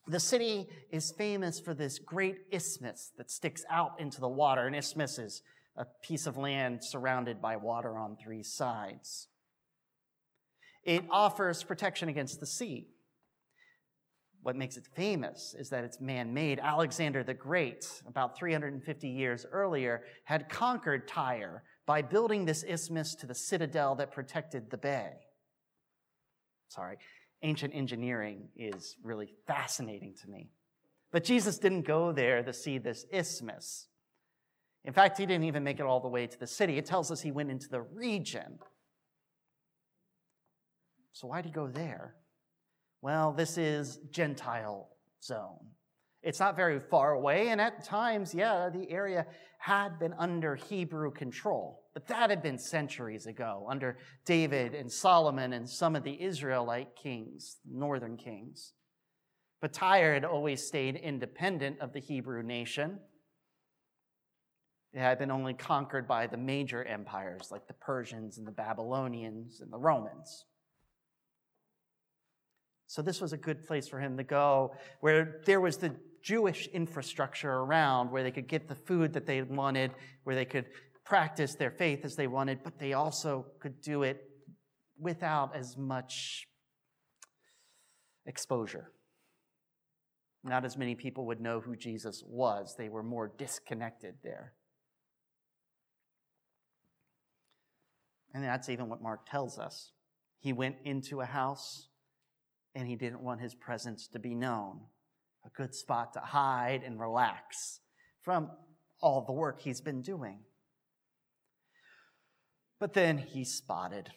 The 0.08 0.18
city 0.18 0.66
is 0.90 1.12
famous 1.16 1.60
for 1.60 1.72
this 1.72 2.00
great 2.00 2.38
isthmus 2.52 3.12
that 3.16 3.30
sticks 3.30 3.64
out 3.70 4.00
into 4.00 4.20
the 4.20 4.28
water. 4.28 4.66
An 4.66 4.74
isthmus 4.74 5.20
is 5.20 5.40
a 5.78 5.86
piece 6.02 6.26
of 6.26 6.36
land 6.36 6.82
surrounded 6.82 7.40
by 7.40 7.56
water 7.56 7.96
on 7.96 8.16
three 8.16 8.42
sides. 8.42 9.28
It 10.82 11.04
offers 11.10 11.62
protection 11.62 12.08
against 12.08 12.40
the 12.40 12.46
sea. 12.46 12.88
What 14.42 14.56
makes 14.56 14.76
it 14.76 14.86
famous 14.94 15.54
is 15.58 15.70
that 15.70 15.84
it's 15.84 16.00
man 16.00 16.34
made. 16.34 16.58
Alexander 16.60 17.22
the 17.22 17.34
Great, 17.34 18.02
about 18.06 18.36
350 18.36 19.08
years 19.08 19.46
earlier, 19.50 20.02
had 20.24 20.48
conquered 20.48 21.06
Tyre 21.06 21.62
by 21.86 22.02
building 22.02 22.44
this 22.44 22.64
isthmus 22.64 23.14
to 23.16 23.26
the 23.26 23.34
citadel 23.34 23.94
that 23.96 24.12
protected 24.12 24.70
the 24.70 24.78
bay. 24.78 25.12
Sorry, 26.68 26.96
ancient 27.42 27.74
engineering 27.74 28.48
is 28.56 28.96
really 29.02 29.32
fascinating 29.46 30.14
to 30.22 30.30
me. 30.30 30.50
But 31.12 31.24
Jesus 31.24 31.58
didn't 31.58 31.82
go 31.82 32.12
there 32.12 32.42
to 32.42 32.52
see 32.52 32.78
this 32.78 33.06
isthmus. 33.12 33.86
In 34.84 34.92
fact, 34.92 35.18
he 35.18 35.26
didn't 35.26 35.44
even 35.44 35.64
make 35.64 35.80
it 35.80 35.86
all 35.86 36.00
the 36.00 36.08
way 36.08 36.26
to 36.26 36.38
the 36.38 36.46
city. 36.46 36.78
It 36.78 36.86
tells 36.86 37.10
us 37.10 37.20
he 37.20 37.32
went 37.32 37.50
into 37.50 37.68
the 37.68 37.82
region. 37.82 38.58
So, 41.12 41.26
why'd 41.26 41.44
he 41.44 41.50
go 41.50 41.66
there? 41.66 42.14
Well, 43.02 43.32
this 43.32 43.58
is 43.58 43.98
Gentile 44.10 44.88
zone. 45.22 45.58
It's 46.22 46.40
not 46.40 46.56
very 46.56 46.80
far 46.80 47.12
away, 47.12 47.48
and 47.48 47.60
at 47.60 47.84
times, 47.84 48.34
yeah, 48.34 48.68
the 48.72 48.90
area 48.90 49.26
had 49.58 49.98
been 49.98 50.14
under 50.18 50.56
Hebrew 50.56 51.12
control. 51.12 51.82
But 51.94 52.06
that 52.08 52.30
had 52.30 52.42
been 52.42 52.58
centuries 52.58 53.26
ago, 53.26 53.66
under 53.70 53.98
David 54.24 54.74
and 54.74 54.90
Solomon 54.90 55.52
and 55.52 55.68
some 55.68 55.96
of 55.96 56.04
the 56.04 56.20
Israelite 56.20 56.96
kings, 56.96 57.58
northern 57.68 58.16
kings. 58.16 58.72
But 59.60 59.72
Tyre 59.72 60.14
had 60.14 60.24
always 60.24 60.64
stayed 60.64 60.96
independent 60.96 61.80
of 61.80 61.92
the 61.92 62.00
Hebrew 62.00 62.42
nation. 62.42 63.00
It 64.92 65.00
had 65.00 65.18
been 65.18 65.30
only 65.30 65.54
conquered 65.54 66.08
by 66.08 66.26
the 66.26 66.36
major 66.36 66.82
empires 66.82 67.48
like 67.50 67.66
the 67.66 67.74
Persians 67.74 68.38
and 68.38 68.46
the 68.46 68.52
Babylonians 68.52 69.60
and 69.60 69.72
the 69.72 69.78
Romans. 69.78 70.46
So, 72.86 73.02
this 73.02 73.20
was 73.20 73.34
a 73.34 73.36
good 73.36 73.66
place 73.66 73.86
for 73.86 74.00
him 74.00 74.16
to 74.16 74.24
go, 74.24 74.74
where 75.00 75.42
there 75.44 75.60
was 75.60 75.76
the 75.76 75.94
Jewish 76.22 76.68
infrastructure 76.68 77.52
around, 77.52 78.10
where 78.10 78.22
they 78.22 78.30
could 78.30 78.48
get 78.48 78.66
the 78.66 78.74
food 78.74 79.12
that 79.12 79.26
they 79.26 79.42
wanted, 79.42 79.90
where 80.24 80.34
they 80.34 80.46
could 80.46 80.64
practice 81.04 81.54
their 81.54 81.70
faith 81.70 82.04
as 82.04 82.16
they 82.16 82.26
wanted, 82.26 82.60
but 82.64 82.78
they 82.78 82.94
also 82.94 83.46
could 83.60 83.80
do 83.82 84.04
it 84.04 84.24
without 84.98 85.54
as 85.54 85.76
much 85.76 86.48
exposure. 88.26 88.90
Not 90.44 90.64
as 90.64 90.76
many 90.76 90.94
people 90.94 91.26
would 91.26 91.40
know 91.40 91.60
who 91.60 91.76
Jesus 91.76 92.22
was, 92.26 92.74
they 92.76 92.88
were 92.88 93.02
more 93.02 93.32
disconnected 93.36 94.14
there. 94.22 94.54
And 98.38 98.46
that's 98.46 98.68
even 98.68 98.88
what 98.88 99.02
Mark 99.02 99.28
tells 99.28 99.58
us. 99.58 99.90
He 100.38 100.52
went 100.52 100.76
into 100.84 101.20
a 101.20 101.24
house 101.24 101.88
and 102.72 102.86
he 102.86 102.94
didn't 102.94 103.20
want 103.20 103.40
his 103.40 103.52
presence 103.52 104.06
to 104.12 104.20
be 104.20 104.32
known. 104.32 104.82
a 105.44 105.50
good 105.56 105.74
spot 105.74 106.12
to 106.12 106.20
hide 106.20 106.84
and 106.84 107.00
relax 107.00 107.80
from 108.22 108.48
all 109.00 109.22
the 109.22 109.32
work 109.32 109.60
he's 109.60 109.80
been 109.80 110.02
doing. 110.02 110.38
But 112.78 112.92
then 112.92 113.18
he's 113.18 113.52
spotted. 113.52 114.10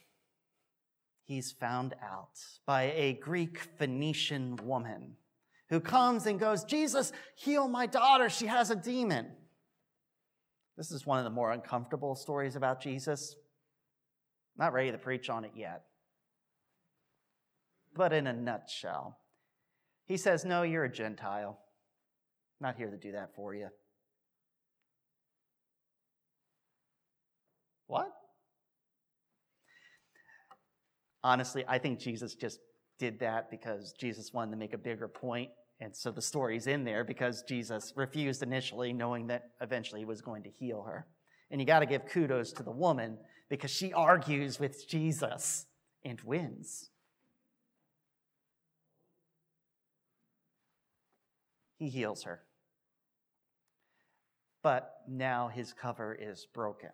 He's 1.23 1.51
found 1.51 1.95
out 2.03 2.37
by 2.67 2.93
a 2.95 3.13
Greek 3.13 3.57
Phoenician 3.79 4.55
woman 4.63 5.15
who 5.69 5.79
comes 5.79 6.27
and 6.27 6.39
goes, 6.39 6.63
Jesus, 6.63 7.11
heal 7.35 7.67
my 7.67 7.87
daughter. 7.87 8.29
She 8.29 8.45
has 8.45 8.69
a 8.69 8.75
demon. 8.75 9.31
This 10.77 10.91
is 10.91 11.07
one 11.07 11.17
of 11.17 11.23
the 11.23 11.31
more 11.31 11.51
uncomfortable 11.51 12.13
stories 12.13 12.55
about 12.55 12.81
Jesus. 12.81 13.35
Not 14.61 14.73
ready 14.73 14.91
to 14.91 14.97
preach 14.99 15.27
on 15.27 15.43
it 15.43 15.53
yet. 15.55 15.81
But 17.95 18.13
in 18.13 18.27
a 18.27 18.33
nutshell, 18.33 19.17
he 20.05 20.17
says, 20.17 20.45
No, 20.45 20.61
you're 20.61 20.83
a 20.83 20.91
Gentile. 20.91 21.57
Not 22.59 22.75
here 22.75 22.91
to 22.91 22.95
do 22.95 23.13
that 23.13 23.33
for 23.35 23.55
you. 23.55 23.69
What? 27.87 28.11
Honestly, 31.23 31.65
I 31.67 31.79
think 31.79 31.97
Jesus 31.97 32.35
just 32.35 32.59
did 32.99 33.19
that 33.21 33.49
because 33.49 33.95
Jesus 33.99 34.31
wanted 34.31 34.51
to 34.51 34.57
make 34.57 34.75
a 34.75 34.77
bigger 34.77 35.07
point. 35.07 35.49
And 35.79 35.97
so 35.97 36.11
the 36.11 36.21
story's 36.21 36.67
in 36.67 36.83
there 36.83 37.03
because 37.03 37.43
Jesus 37.47 37.93
refused 37.95 38.43
initially, 38.43 38.93
knowing 38.93 39.25
that 39.25 39.45
eventually 39.59 40.01
he 40.01 40.05
was 40.05 40.21
going 40.21 40.43
to 40.43 40.51
heal 40.51 40.83
her. 40.83 41.07
And 41.49 41.59
you 41.59 41.65
got 41.65 41.79
to 41.79 41.87
give 41.87 42.05
kudos 42.05 42.53
to 42.53 42.63
the 42.63 42.71
woman 42.71 43.17
because 43.51 43.69
she 43.69 43.91
argues 43.91 44.61
with 44.61 44.87
Jesus 44.87 45.65
and 46.05 46.21
wins. 46.21 46.89
He 51.77 51.89
heals 51.89 52.23
her. 52.23 52.43
But 54.63 55.01
now 55.05 55.49
his 55.49 55.73
cover 55.73 56.17
is 56.17 56.47
broken. 56.53 56.91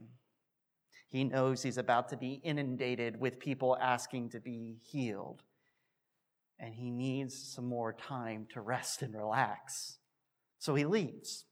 He 1.08 1.24
knows 1.24 1.62
he's 1.62 1.78
about 1.78 2.10
to 2.10 2.18
be 2.18 2.42
inundated 2.44 3.20
with 3.20 3.38
people 3.38 3.78
asking 3.80 4.30
to 4.30 4.40
be 4.40 4.80
healed. 4.84 5.44
And 6.60 6.74
he 6.74 6.90
needs 6.90 7.38
some 7.38 7.68
more 7.68 7.94
time 7.94 8.48
to 8.54 8.62
rest 8.62 9.04
and 9.04 9.14
relax. 9.14 10.00
So 10.58 10.74
he 10.74 10.86
leaves. 10.86 11.46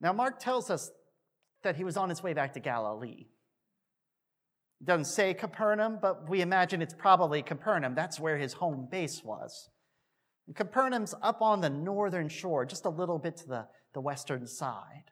Now, 0.00 0.14
Mark 0.14 0.38
tells 0.38 0.70
us 0.70 0.92
that 1.62 1.76
he 1.76 1.84
was 1.84 1.96
on 1.96 2.08
his 2.08 2.22
way 2.22 2.34
back 2.34 2.54
to 2.54 2.60
Galilee. 2.60 3.26
It 4.80 4.86
doesn't 4.86 5.06
say 5.06 5.34
Capernaum, 5.34 5.98
but 6.00 6.28
we 6.28 6.40
imagine 6.40 6.80
it's 6.82 6.94
probably 6.94 7.42
Capernaum. 7.42 7.94
That's 7.94 8.20
where 8.20 8.38
his 8.38 8.52
home 8.54 8.86
base 8.90 9.22
was. 9.24 9.70
And 10.46 10.54
Capernaum's 10.54 11.14
up 11.20 11.42
on 11.42 11.60
the 11.60 11.70
northern 11.70 12.28
shore, 12.28 12.64
just 12.64 12.84
a 12.84 12.90
little 12.90 13.18
bit 13.18 13.36
to 13.38 13.48
the, 13.48 13.66
the 13.92 14.00
western 14.00 14.46
side, 14.46 15.10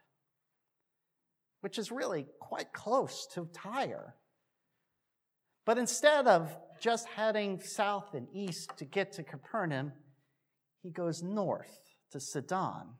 which 1.61 1.77
is 1.77 1.91
really 1.91 2.25
quite 2.39 2.71
close 2.71 3.27
to 3.33 3.47
Tyre. 3.53 4.15
But 5.65 5.77
instead 5.77 6.27
of 6.27 6.57
just 6.79 7.07
heading 7.09 7.59
south 7.59 8.13
and 8.13 8.27
east 8.33 8.77
to 8.77 8.85
get 8.85 9.11
to 9.13 9.23
Capernaum, 9.23 9.91
he 10.81 10.91
goes 10.91 11.21
north 11.21 11.77
to 12.11 12.21
Sidon. 12.21 12.93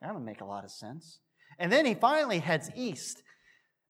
That 0.00 0.14
would 0.14 0.24
make 0.24 0.40
a 0.40 0.44
lot 0.44 0.64
of 0.64 0.70
sense. 0.70 1.18
And 1.58 1.72
then 1.72 1.86
he 1.86 1.94
finally 1.94 2.38
heads 2.38 2.70
east. 2.74 3.22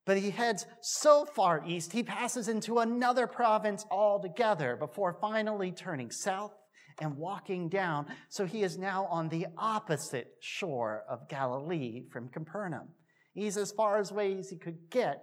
But 0.07 0.19
he 0.19 0.31
heads 0.31 0.67
so 0.83 1.25
far 1.25 1.65
east, 1.67 1.93
he 1.93 2.03
passes 2.03 2.49
into 2.49 2.79
another 2.79 3.27
province 3.27 3.87
altogether 3.91 4.77
before 4.77 5.17
finally 5.19 5.73
turning 5.73 6.11
south 6.11 6.53
and 7.01 7.17
walking 7.17 7.69
down. 7.69 8.07
So 8.29 8.45
he 8.45 8.63
is 8.63 8.79
now 8.79 9.07
on 9.07 9.29
the 9.29 9.47
opposite 9.57 10.35
shore 10.41 11.05
of 11.09 11.29
Galilee 11.29 12.03
from 12.13 12.29
Capernaum. 12.29 12.89
He's 13.33 13.57
as 13.57 13.73
far 13.73 13.99
as 13.99 14.11
away 14.11 14.37
as 14.39 14.51
he 14.51 14.57
could 14.57 14.91
get 14.91 15.23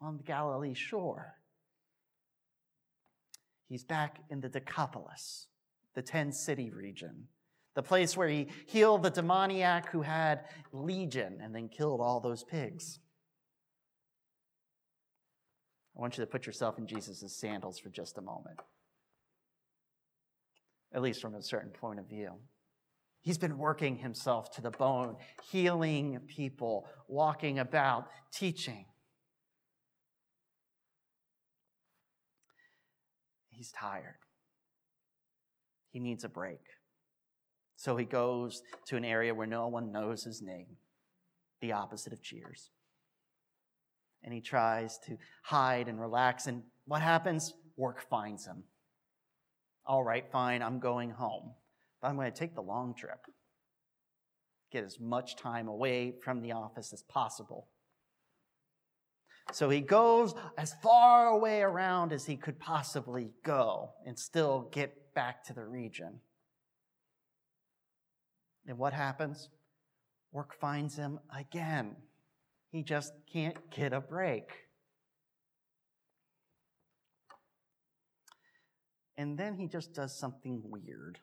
on 0.00 0.18
the 0.18 0.24
Galilee 0.24 0.74
shore. 0.74 1.34
He's 3.68 3.84
back 3.84 4.20
in 4.30 4.40
the 4.40 4.48
Decapolis, 4.48 5.48
the 5.94 6.02
10 6.02 6.32
city 6.32 6.70
region, 6.70 7.28
the 7.76 7.82
place 7.82 8.16
where 8.16 8.26
he 8.26 8.48
healed 8.66 9.04
the 9.04 9.10
demoniac 9.10 9.92
who 9.92 10.02
had 10.02 10.46
legion 10.72 11.38
and 11.40 11.54
then 11.54 11.68
killed 11.68 12.00
all 12.00 12.18
those 12.18 12.42
pigs. 12.42 12.98
I 15.96 16.00
want 16.00 16.18
you 16.18 16.24
to 16.24 16.30
put 16.30 16.46
yourself 16.46 16.78
in 16.78 16.88
Jesus' 16.88 17.32
sandals 17.38 17.78
for 17.78 17.90
just 17.90 18.18
a 18.18 18.20
moment 18.20 18.58
at 20.96 21.02
least 21.02 21.20
from 21.20 21.34
a 21.34 21.42
certain 21.42 21.70
point 21.70 22.00
of 22.00 22.08
view. 22.08 22.30
He's 23.20 23.38
been 23.38 23.58
working 23.58 23.96
himself 23.96 24.50
to 24.52 24.62
the 24.62 24.70
bone, 24.70 25.16
healing 25.50 26.20
people, 26.26 26.86
walking 27.08 27.58
about, 27.58 28.06
teaching. 28.32 28.86
He's 33.50 33.72
tired. 33.72 34.16
He 35.90 35.98
needs 35.98 36.24
a 36.24 36.28
break. 36.28 36.60
So 37.76 37.96
he 37.96 38.04
goes 38.04 38.62
to 38.86 38.96
an 38.96 39.04
area 39.04 39.34
where 39.34 39.46
no 39.46 39.68
one 39.68 39.92
knows 39.92 40.24
his 40.24 40.42
name, 40.42 40.76
the 41.60 41.72
opposite 41.72 42.12
of 42.12 42.22
cheers. 42.22 42.70
And 44.24 44.32
he 44.32 44.40
tries 44.40 44.98
to 45.06 45.18
hide 45.44 45.88
and 45.88 46.00
relax. 46.00 46.46
And 46.46 46.62
what 46.86 47.02
happens? 47.02 47.54
Work 47.76 48.08
finds 48.08 48.46
him 48.46 48.64
all 49.86 50.02
right, 50.02 50.24
fine, 50.30 50.62
I'm 50.62 50.80
going 50.80 51.10
home. 51.10 51.52
But 52.00 52.08
I'm 52.08 52.16
going 52.16 52.30
to 52.30 52.36
take 52.36 52.54
the 52.54 52.62
long 52.62 52.94
trip. 52.94 53.20
Get 54.72 54.84
as 54.84 54.98
much 55.00 55.36
time 55.36 55.68
away 55.68 56.14
from 56.22 56.42
the 56.42 56.52
office 56.52 56.92
as 56.92 57.02
possible. 57.02 57.68
So 59.52 59.70
he 59.70 59.80
goes 59.80 60.34
as 60.58 60.74
far 60.82 61.28
away 61.28 61.62
around 61.62 62.12
as 62.12 62.26
he 62.26 62.36
could 62.36 62.58
possibly 62.58 63.30
go 63.44 63.90
and 64.04 64.18
still 64.18 64.68
get 64.72 65.14
back 65.14 65.44
to 65.44 65.54
the 65.54 65.64
region. 65.64 66.18
And 68.66 68.78
what 68.78 68.92
happens? 68.92 69.48
Work 70.32 70.54
finds 70.60 70.96
him 70.96 71.20
again. 71.36 71.96
He 72.70 72.82
just 72.82 73.12
can't 73.32 73.56
get 73.70 73.92
a 73.92 74.00
break. 74.00 74.50
And 79.16 79.38
then 79.38 79.54
he 79.54 79.66
just 79.66 79.94
does 79.94 80.18
something 80.18 80.60
weird. 80.64 81.20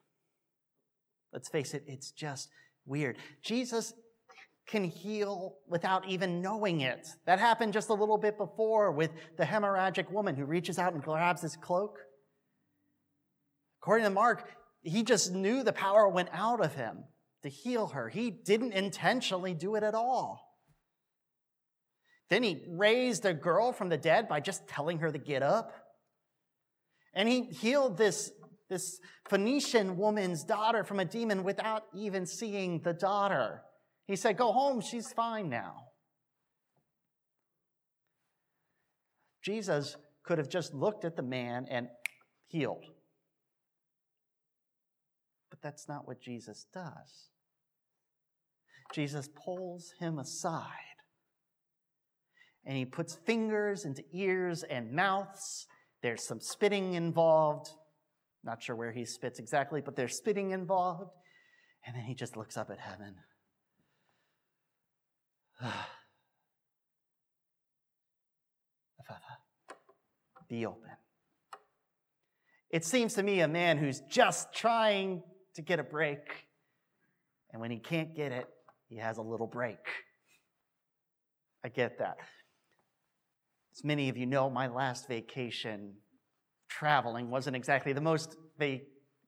Let's 1.32 1.50
face 1.50 1.74
it, 1.74 1.84
it's 1.88 2.12
just 2.12 2.50
weird. 2.86 3.18
Jesus 3.42 3.94
can 4.66 4.84
heal 4.84 5.58
without 5.68 6.08
even 6.08 6.42
knowing 6.42 6.82
it. 6.82 7.08
That 7.26 7.38
happened 7.38 7.74
just 7.74 7.90
a 7.90 7.94
little 7.94 8.18
bit 8.18 8.38
before 8.38 8.92
with 8.92 9.12
the 9.38 9.44
hemorrhagic 9.44 10.10
woman 10.10 10.36
who 10.36 10.46
reaches 10.46 10.80
out 10.80 10.94
and 10.94 11.04
grabs 11.04 11.42
his 11.42 11.56
cloak. 11.58 12.00
According 13.82 14.06
to 14.06 14.10
Mark, 14.12 14.50
he 14.82 15.04
just 15.04 15.34
knew 15.34 15.64
the 15.64 15.74
power 15.74 16.08
went 16.08 16.30
out 16.32 16.64
of 16.64 16.74
him 16.74 17.04
to 17.44 17.50
heal 17.50 17.88
her. 17.88 18.10
He 18.10 18.32
didn't 18.32 18.74
intentionally 18.74 19.54
do 19.54 19.76
it 19.76 19.84
at 19.84 19.94
all. 19.94 20.42
Then 22.30 22.42
he 22.44 22.66
raised 22.70 23.26
a 23.26 23.34
girl 23.34 23.72
from 23.72 23.90
the 23.90 23.98
dead 23.98 24.28
by 24.28 24.40
just 24.40 24.68
telling 24.68 25.00
her 25.00 25.12
to 25.12 25.20
get 25.20 25.44
up. 25.44 25.72
And 27.14 27.30
he 27.30 27.44
healed 27.44 27.98
this, 27.98 28.32
this 28.70 29.00
Phoenician 29.30 29.98
woman's 29.98 30.44
daughter 30.44 30.84
from 30.84 31.00
a 31.00 31.06
demon 31.06 31.44
without 31.44 31.84
even 31.94 32.26
seeing 32.26 32.82
the 32.82 32.94
daughter. 32.94 33.62
He 34.08 34.16
said, 34.16 34.38
Go 34.38 34.52
home, 34.52 34.82
she's 34.82 35.14
fine 35.14 35.50
now. 35.50 35.76
Jesus 39.44 39.98
could 40.24 40.38
have 40.38 40.50
just 40.50 40.74
looked 40.74 41.06
at 41.06 41.16
the 41.18 41.22
man 41.22 41.68
and 41.70 41.88
healed. 42.48 42.86
But 45.50 45.62
that's 45.62 45.88
not 45.88 46.08
what 46.08 46.22
Jesus 46.22 46.66
does. 46.74 47.33
Jesus 48.94 49.30
pulls 49.36 49.94
him 50.00 50.20
aside 50.20 50.70
and 52.66 52.78
he 52.78 52.86
puts 52.86 53.16
fingers 53.16 53.84
into 53.86 54.04
ears 54.14 54.64
and 54.64 54.94
mouths 54.94 55.68
there's 56.04 56.22
some 56.22 56.40
spitting 56.42 56.94
involved. 56.96 57.72
Not 58.44 58.62
sure 58.62 58.76
where 58.76 58.92
he 58.92 59.06
spits 59.06 59.40
exactly, 59.40 59.80
but 59.82 59.96
there's 59.96 60.18
spitting 60.18 60.52
involved. 60.52 61.14
And 61.88 61.96
then 61.96 62.04
he 62.04 62.14
just 62.14 62.36
looks 62.38 62.58
up 62.58 62.70
at 62.70 62.78
heaven. 62.78 63.16
Be 70.50 70.66
open. 70.66 70.90
It 72.70 72.84
seems 72.84 73.14
to 73.14 73.24
me 73.24 73.40
a 73.40 73.48
man 73.48 73.78
who's 73.78 74.02
just 74.02 74.54
trying 74.54 75.24
to 75.56 75.62
get 75.62 75.80
a 75.80 75.84
break, 75.84 76.48
and 77.52 77.62
when 77.62 77.72
he 77.72 77.78
can't 77.78 78.14
get 78.16 78.34
it, 78.34 78.46
he 78.90 78.98
has 78.98 79.18
a 79.18 79.22
little 79.22 79.48
break. 79.48 79.80
I 81.64 81.70
get 81.70 82.00
that. 82.00 82.18
As 83.76 83.84
many 83.84 84.10
of 84.10 84.18
you 84.18 84.26
know, 84.26 84.50
my 84.50 84.68
last 84.68 85.08
vacation 85.08 85.94
traveling 86.70 87.30
wasn't 87.30 87.56
exactly 87.56 87.94
the 87.94 88.02
most 88.02 88.36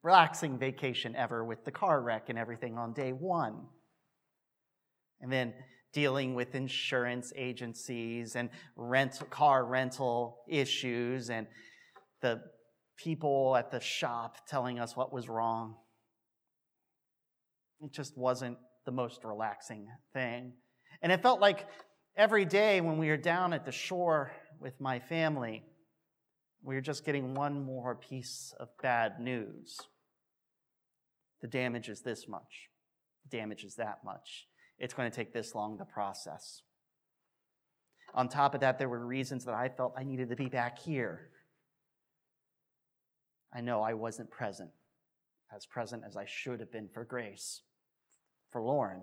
relaxing 0.02 0.58
vacation 0.58 1.16
ever 1.16 1.44
with 1.44 1.64
the 1.64 1.70
car 1.70 2.00
wreck 2.00 2.28
and 2.28 2.38
everything 2.38 2.78
on 2.78 2.92
day 2.92 3.12
one. 3.12 3.66
And 5.20 5.32
then 5.32 5.54
dealing 5.92 6.34
with 6.34 6.54
insurance 6.54 7.32
agencies 7.34 8.36
and 8.36 8.50
rent, 8.76 9.18
car 9.30 9.64
rental 9.64 10.40
issues 10.48 11.30
and 11.30 11.46
the 12.20 12.40
people 12.96 13.56
at 13.56 13.70
the 13.70 13.80
shop 13.80 14.36
telling 14.46 14.78
us 14.78 14.94
what 14.94 15.12
was 15.12 15.28
wrong. 15.28 15.74
It 17.80 17.92
just 17.92 18.16
wasn't 18.16 18.58
the 18.86 18.92
most 18.92 19.24
relaxing 19.24 19.88
thing. 20.14 20.52
And 21.02 21.12
it 21.12 21.20
felt 21.20 21.40
like 21.40 21.66
every 22.16 22.46
day 22.46 22.80
when 22.80 22.96
we 22.96 23.08
were 23.08 23.18
down 23.18 23.52
at 23.52 23.66
the 23.66 23.72
shore 23.72 24.32
with 24.58 24.80
my 24.80 24.98
family, 24.98 25.64
we 26.62 26.74
were 26.74 26.80
just 26.80 27.04
getting 27.04 27.34
one 27.34 27.64
more 27.64 27.94
piece 27.94 28.54
of 28.58 28.68
bad 28.82 29.20
news. 29.20 29.76
The 31.42 31.48
damage 31.48 31.88
is 31.88 32.00
this 32.00 32.26
much, 32.26 32.70
the 33.28 33.36
damage 33.36 33.64
is 33.64 33.74
that 33.74 33.98
much. 34.04 34.46
It's 34.78 34.94
going 34.94 35.10
to 35.10 35.14
take 35.14 35.32
this 35.32 35.54
long 35.54 35.78
to 35.78 35.84
process. 35.84 36.62
On 38.14 38.28
top 38.28 38.54
of 38.54 38.60
that, 38.60 38.78
there 38.78 38.88
were 38.88 39.04
reasons 39.04 39.44
that 39.44 39.54
I 39.54 39.68
felt 39.68 39.94
I 39.96 40.04
needed 40.04 40.30
to 40.30 40.36
be 40.36 40.48
back 40.48 40.78
here. 40.78 41.30
I 43.54 43.60
know 43.60 43.82
I 43.82 43.94
wasn't 43.94 44.30
present, 44.30 44.70
as 45.54 45.66
present 45.66 46.02
as 46.06 46.16
I 46.16 46.24
should 46.26 46.60
have 46.60 46.72
been 46.72 46.88
for 46.92 47.04
Grace, 47.04 47.62
for 48.56 48.62
Lauren. 48.62 49.02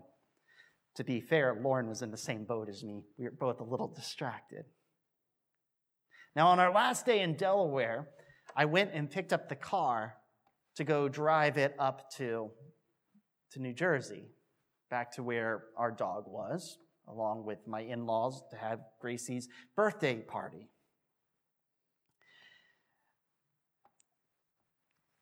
To 0.96 1.04
be 1.04 1.22
fair, 1.22 1.56
Lauren 1.62 1.88
was 1.88 2.02
in 2.02 2.10
the 2.10 2.18
same 2.18 2.44
boat 2.44 2.70
as 2.70 2.84
me. 2.84 3.04
We 3.20 3.26
were 3.26 3.36
both 3.40 3.60
a 3.60 3.64
little 3.64 3.88
distracted. 3.88 4.64
Now, 6.36 6.48
on 6.48 6.60
our 6.60 6.74
last 6.74 7.06
day 7.06 7.22
in 7.22 7.36
Delaware, 7.36 8.08
I 8.56 8.66
went 8.66 8.90
and 8.96 9.12
picked 9.12 9.32
up 9.32 9.50
the 9.50 9.56
car 9.56 10.16
to 10.78 10.84
go 10.84 11.08
drive 11.08 11.60
it 11.60 11.76
up 11.78 12.10
to, 12.18 12.50
to 13.52 13.60
New 13.62 13.74
Jersey, 13.74 14.24
back 14.90 15.12
to 15.18 15.24
where 15.24 15.66
our 15.78 15.92
dog 15.92 16.24
was, 16.26 16.80
along 17.08 17.46
with 17.46 17.60
my 17.68 17.82
in 17.82 18.08
laws 18.08 18.42
to 18.50 18.58
have 18.58 18.80
Gracie's 19.00 19.48
birthday 19.76 20.16
party. 20.16 20.68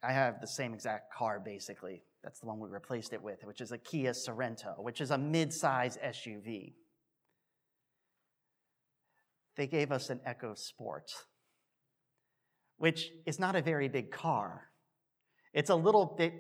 I 0.02 0.14
have 0.14 0.40
the 0.40 0.48
same 0.48 0.74
exact 0.74 1.14
car 1.14 1.42
basically. 1.44 2.04
That's 2.24 2.40
the 2.40 2.46
one 2.46 2.60
we 2.60 2.70
replaced 2.70 3.14
it 3.14 3.22
with, 3.22 3.44
which 3.44 3.62
is 3.62 3.72
a 3.72 3.78
Kia 3.78 4.12
Sorento, 4.12 4.78
which 4.78 5.02
is 5.02 5.12
a 5.12 5.18
mid-size 5.18 5.98
SUV. 6.04 6.74
They 9.58 9.68
gave 9.68 9.92
us 9.92 10.10
an 10.10 10.20
EcoSport, 10.28 11.12
which 12.78 13.10
is 13.26 13.40
not 13.40 13.56
a 13.56 13.62
very 13.62 13.88
big 13.88 14.12
car. 14.12 14.70
It's 15.54 15.70
a 15.70 15.76
little 15.76 16.16
bit 16.18 16.34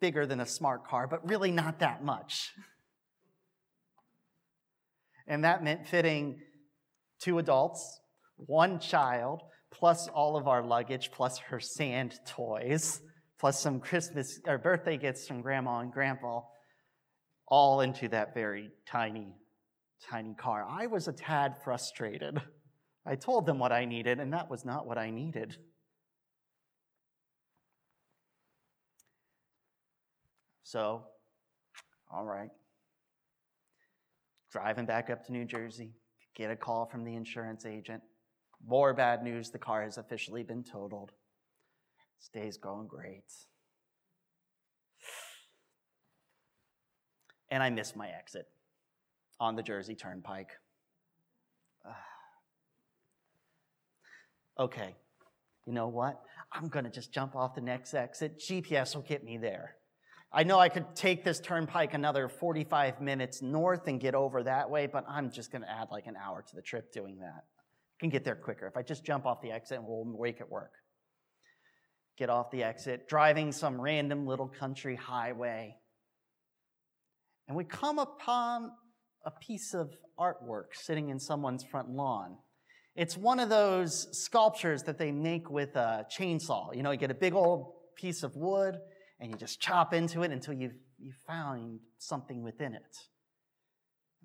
bigger 0.00 0.26
than 0.26 0.40
a 0.40 0.46
smart 0.46 0.86
car, 0.86 1.06
but 1.06 1.26
really 1.28 1.50
not 1.50 1.80
that 1.80 2.04
much. 2.04 2.50
And 5.26 5.44
that 5.44 5.62
meant 5.62 5.86
fitting 5.86 6.40
two 7.20 7.38
adults, 7.38 8.00
one 8.36 8.80
child, 8.80 9.42
plus 9.70 10.08
all 10.08 10.36
of 10.36 10.48
our 10.48 10.62
luggage, 10.64 11.10
plus 11.12 11.38
her 11.38 11.60
sand 11.60 12.18
toys, 12.26 13.00
plus 13.38 13.60
some 13.60 13.80
Christmas 13.80 14.40
or 14.46 14.58
birthday 14.58 14.96
gifts 14.96 15.26
from 15.26 15.42
grandma 15.42 15.80
and 15.80 15.92
grandpa, 15.92 16.42
all 17.46 17.80
into 17.80 18.08
that 18.08 18.34
very 18.34 18.70
tiny, 18.86 19.34
tiny 20.10 20.34
car. 20.34 20.66
I 20.68 20.86
was 20.86 21.08
a 21.08 21.12
tad 21.12 21.56
frustrated. 21.62 22.40
I 23.06 23.14
told 23.14 23.46
them 23.46 23.58
what 23.58 23.72
I 23.72 23.84
needed, 23.84 24.20
and 24.20 24.32
that 24.32 24.50
was 24.50 24.64
not 24.64 24.86
what 24.86 24.98
I 24.98 25.10
needed. 25.10 25.56
So, 30.64 31.04
all 32.12 32.24
right. 32.26 32.50
Driving 34.52 34.84
back 34.84 35.08
up 35.08 35.24
to 35.26 35.32
New 35.32 35.46
Jersey, 35.46 35.92
get 36.34 36.50
a 36.50 36.56
call 36.56 36.86
from 36.86 37.04
the 37.04 37.14
insurance 37.14 37.64
agent. 37.64 38.02
More 38.66 38.92
bad 38.92 39.22
news 39.22 39.50
the 39.50 39.58
car 39.58 39.82
has 39.82 39.96
officially 39.96 40.42
been 40.42 40.64
totaled. 40.64 41.12
Day's 42.32 42.56
going 42.56 42.86
great. 42.86 43.24
And 47.50 47.62
I 47.62 47.70
miss 47.70 47.96
my 47.96 48.08
exit 48.08 48.46
on 49.40 49.56
the 49.56 49.62
Jersey 49.62 49.94
Turnpike. 49.94 50.50
okay, 54.58 54.96
you 55.66 55.72
know 55.72 55.88
what? 55.88 56.20
I'm 56.52 56.68
to 56.84 56.90
just 56.90 57.12
jump 57.12 57.36
off 57.36 57.54
the 57.54 57.60
next 57.60 57.94
exit. 57.94 58.38
GPS 58.38 58.94
will 58.94 59.02
get 59.02 59.24
me 59.24 59.38
there. 59.38 59.76
I 60.30 60.44
know 60.44 60.58
I 60.58 60.68
could 60.68 60.94
take 60.94 61.24
this 61.24 61.40
turnpike 61.40 61.94
another 61.94 62.28
45 62.28 63.00
minutes 63.00 63.40
north 63.40 63.86
and 63.88 63.98
get 63.98 64.14
over 64.14 64.42
that 64.42 64.68
way, 64.68 64.86
but 64.86 65.04
I'm 65.08 65.30
just 65.30 65.50
to 65.62 65.70
add 65.70 65.88
like 65.90 66.06
an 66.06 66.16
hour 66.16 66.44
to 66.46 66.56
the 66.56 66.60
trip 66.60 66.92
doing 66.92 67.20
that. 67.20 67.44
I 67.44 67.98
can 67.98 68.10
get 68.10 68.24
there 68.24 68.34
quicker 68.34 68.66
if 68.66 68.76
I 68.76 68.82
just 68.82 69.04
jump 69.04 69.24
off 69.24 69.40
the 69.40 69.50
exit 69.50 69.78
and 69.78 69.86
we'll 69.86 70.04
make 70.04 70.40
it 70.40 70.50
work. 70.50 70.72
Get 72.18 72.30
off 72.30 72.50
the 72.50 72.64
exit, 72.64 73.08
driving 73.08 73.52
some 73.52 73.80
random 73.80 74.26
little 74.26 74.48
country 74.48 74.96
highway. 74.96 75.76
And 77.46 77.56
we 77.56 77.64
come 77.64 77.98
upon 77.98 78.72
a 79.24 79.30
piece 79.30 79.72
of 79.72 79.94
artwork 80.18 80.74
sitting 80.74 81.10
in 81.10 81.20
someone's 81.20 81.62
front 81.62 81.90
lawn. 81.90 82.36
It's 82.96 83.16
one 83.16 83.38
of 83.38 83.48
those 83.48 84.08
sculptures 84.24 84.82
that 84.82 84.98
they 84.98 85.12
make 85.12 85.48
with 85.48 85.76
a 85.76 86.04
chainsaw. 86.10 86.74
You 86.74 86.82
know, 86.82 86.90
you 86.90 86.98
get 86.98 87.12
a 87.12 87.14
big 87.14 87.34
old 87.34 87.72
piece 87.96 88.24
of 88.24 88.34
wood 88.34 88.76
and 89.20 89.30
you 89.30 89.36
just 89.36 89.60
chop 89.60 89.94
into 89.94 90.22
it 90.22 90.32
until 90.32 90.54
you've, 90.54 90.74
you 90.98 91.12
found 91.26 91.78
something 91.98 92.42
within 92.42 92.74
it. 92.74 92.96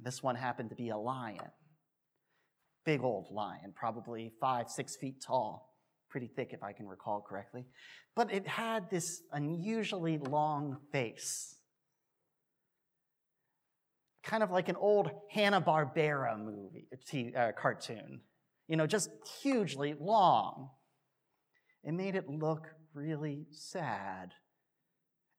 This 0.01 0.23
one 0.23 0.35
happened 0.35 0.69
to 0.69 0.75
be 0.75 0.89
a 0.89 0.97
lion. 0.97 1.51
Big 2.85 3.03
old 3.03 3.27
lion, 3.31 3.73
probably 3.75 4.31
five, 4.41 4.69
six 4.69 4.95
feet 4.95 5.21
tall. 5.25 5.72
Pretty 6.13 6.27
thick, 6.27 6.51
if 6.53 6.61
I 6.61 6.73
can 6.73 6.87
recall 6.87 7.25
correctly. 7.27 7.65
But 8.15 8.31
it 8.31 8.47
had 8.47 8.87
this 8.91 9.23
unusually 9.31 10.19
long 10.19 10.77
face. 10.91 11.55
Kind 14.23 14.43
of 14.43 14.51
like 14.51 14.69
an 14.69 14.75
old 14.75 15.09
Hanna-Barbera 15.31 16.37
movie, 16.37 16.87
uh, 17.35 17.53
cartoon. 17.59 18.21
You 18.67 18.77
know, 18.77 18.85
just 18.85 19.09
hugely 19.41 19.95
long. 19.99 20.69
It 21.83 21.93
made 21.95 22.13
it 22.13 22.29
look 22.29 22.67
really 22.93 23.47
sad. 23.49 24.33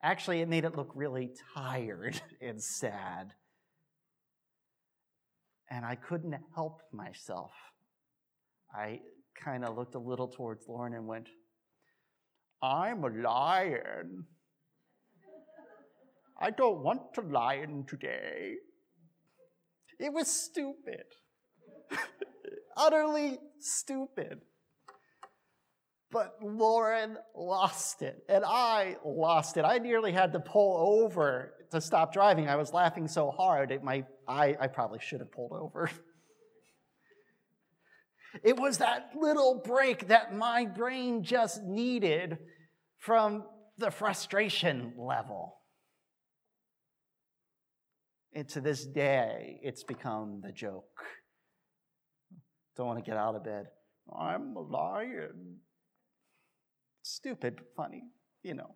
Actually, 0.03 0.41
it 0.41 0.49
made 0.49 0.65
it 0.65 0.75
look 0.77 0.91
really 0.97 1.31
tired 1.55 2.21
and 2.43 2.61
sad. 2.61 3.33
And 5.71 5.85
I 5.85 5.95
couldn't 5.95 6.35
help 6.57 6.83
myself. 6.93 7.53
I 8.75 8.99
kind 9.43 9.65
of 9.65 9.77
looked 9.77 9.95
a 9.95 9.99
little 9.99 10.29
towards 10.29 10.67
Lauren 10.69 10.95
and 10.95 11.07
went, 11.07 11.29
I'm 12.63 13.05
a 13.05 13.09
lion. 13.09 14.25
I 16.41 16.51
don't 16.51 16.83
want 16.83 17.15
to 17.15 17.21
lion 17.21 17.85
today. 17.87 18.55
It 19.99 20.13
was 20.13 20.29
stupid. 20.29 21.05
Utterly 22.77 23.39
stupid. 23.61 24.41
But 26.11 26.37
Lauren 26.43 27.17
lost 27.35 28.03
it, 28.03 28.23
and 28.29 28.45
I 28.47 28.97
lost 29.05 29.57
it. 29.57 29.65
I 29.65 29.79
nearly 29.79 30.13
had 30.13 30.33
to 30.33 30.41
pull 30.41 31.03
over 31.03 31.55
to 31.73 31.81
stop 31.81 32.13
driving. 32.13 32.49
I 32.49 32.57
was 32.57 32.73
laughing 32.73 33.09
so 33.09 33.31
hard, 33.31 33.71
it 33.73 33.83
might, 33.83 34.07
I, 34.29 34.57
I 34.61 34.67
probably 34.69 35.01
should 35.01 35.21
have 35.21 35.33
pulled 35.33 35.53
over. 35.53 35.91
It 38.43 38.59
was 38.59 38.79
that 38.79 39.13
little 39.19 39.63
break 39.65 40.09
that 40.09 40.35
my 40.35 40.65
brain 40.65 41.23
just 41.23 41.63
needed 41.63 42.39
from 42.99 43.45
the 43.79 43.91
frustration 43.91 44.95
level. 44.97 45.57
And 48.33 48.49
to 48.51 48.61
this 48.61 48.85
day, 48.85 49.61
it's 49.63 49.85
become 49.85 50.41
the 50.43 50.51
joke. 50.51 50.85
Don't 52.77 52.87
want 52.87 53.05
to 53.05 53.09
get 53.09 53.17
out 53.17 53.37
of 53.37 53.45
bed. 53.45 53.67
I'm 54.13 54.57
a 54.57 54.61
lion. 54.61 55.59
Stupid, 57.03 57.57
but 57.57 57.67
funny, 57.77 58.05
you 58.43 58.55
know. 58.55 58.75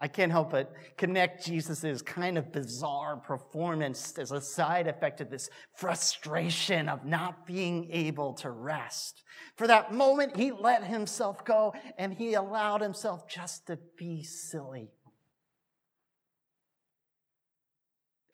I 0.00 0.06
can't 0.06 0.30
help 0.30 0.50
but 0.50 0.72
connect 0.96 1.44
Jesus' 1.44 2.02
kind 2.02 2.38
of 2.38 2.52
bizarre 2.52 3.16
performance 3.16 4.16
as 4.16 4.30
a 4.30 4.40
side 4.40 4.86
effect 4.86 5.20
of 5.20 5.28
this 5.28 5.50
frustration 5.74 6.88
of 6.88 7.04
not 7.04 7.46
being 7.46 7.90
able 7.90 8.34
to 8.34 8.50
rest. 8.50 9.24
For 9.56 9.66
that 9.66 9.92
moment, 9.92 10.36
he 10.36 10.52
let 10.52 10.84
himself 10.84 11.44
go 11.44 11.74
and 11.98 12.14
he 12.14 12.34
allowed 12.34 12.80
himself 12.80 13.28
just 13.28 13.66
to 13.66 13.78
be 13.96 14.22
silly. 14.22 14.90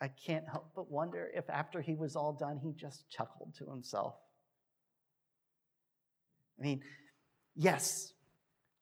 I 0.02 0.08
can't 0.08 0.46
help 0.46 0.72
but 0.76 0.90
wonder 0.90 1.30
if 1.34 1.48
after 1.48 1.80
he 1.80 1.94
was 1.94 2.14
all 2.14 2.34
done, 2.34 2.60
he 2.62 2.72
just 2.72 3.08
chuckled 3.08 3.54
to 3.58 3.70
himself. 3.70 4.16
I 6.58 6.62
mean, 6.62 6.82
yes, 7.54 8.13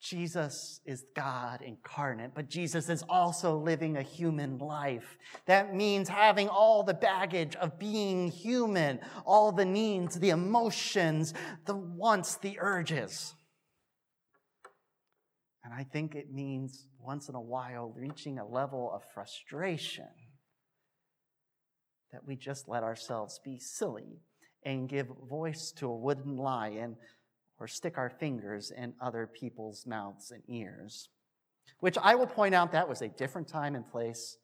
Jesus 0.02 0.80
is 0.84 1.04
God 1.14 1.62
incarnate, 1.62 2.32
but 2.34 2.50
Jesus 2.50 2.88
is 2.88 3.04
also 3.08 3.56
living 3.56 3.96
a 3.96 4.02
human 4.02 4.58
life. 4.58 5.16
That 5.46 5.76
means 5.76 6.08
having 6.08 6.48
all 6.48 6.82
the 6.82 6.92
baggage 6.92 7.54
of 7.54 7.78
being 7.78 8.28
human, 8.28 8.98
all 9.24 9.52
the 9.52 9.64
needs, 9.64 10.18
the 10.18 10.30
emotions, 10.30 11.34
the 11.66 11.76
wants, 11.76 12.34
the 12.34 12.58
urges. 12.58 13.32
And 15.64 15.72
I 15.72 15.84
think 15.84 16.16
it 16.16 16.32
means 16.32 16.88
once 16.98 17.28
in 17.28 17.36
a 17.36 17.40
while 17.40 17.94
reaching 17.96 18.40
a 18.40 18.46
level 18.46 18.90
of 18.92 19.02
frustration 19.14 20.08
that 22.12 22.26
we 22.26 22.34
just 22.34 22.68
let 22.68 22.82
ourselves 22.82 23.40
be 23.44 23.60
silly 23.60 24.20
and 24.64 24.88
give 24.88 25.06
voice 25.28 25.72
to 25.76 25.86
a 25.86 25.96
wooden 25.96 26.36
lie 26.36 26.70
and 26.70 26.96
or 27.62 27.68
stick 27.68 27.96
our 27.96 28.11
fingers 28.11 28.72
in 28.77 28.92
other 29.01 29.25
people's 29.25 29.87
mouths 29.87 30.33
and 30.33 30.42
ears. 30.48 31.09
Which 31.79 31.96
I 32.03 32.16
will 32.16 32.27
point 32.27 32.57
out 32.57 32.72
that 32.72 32.88
was 32.88 33.03
a 33.03 33.09
different 33.09 33.46
time 33.46 33.77
and 33.77 33.88
place, 33.88 34.37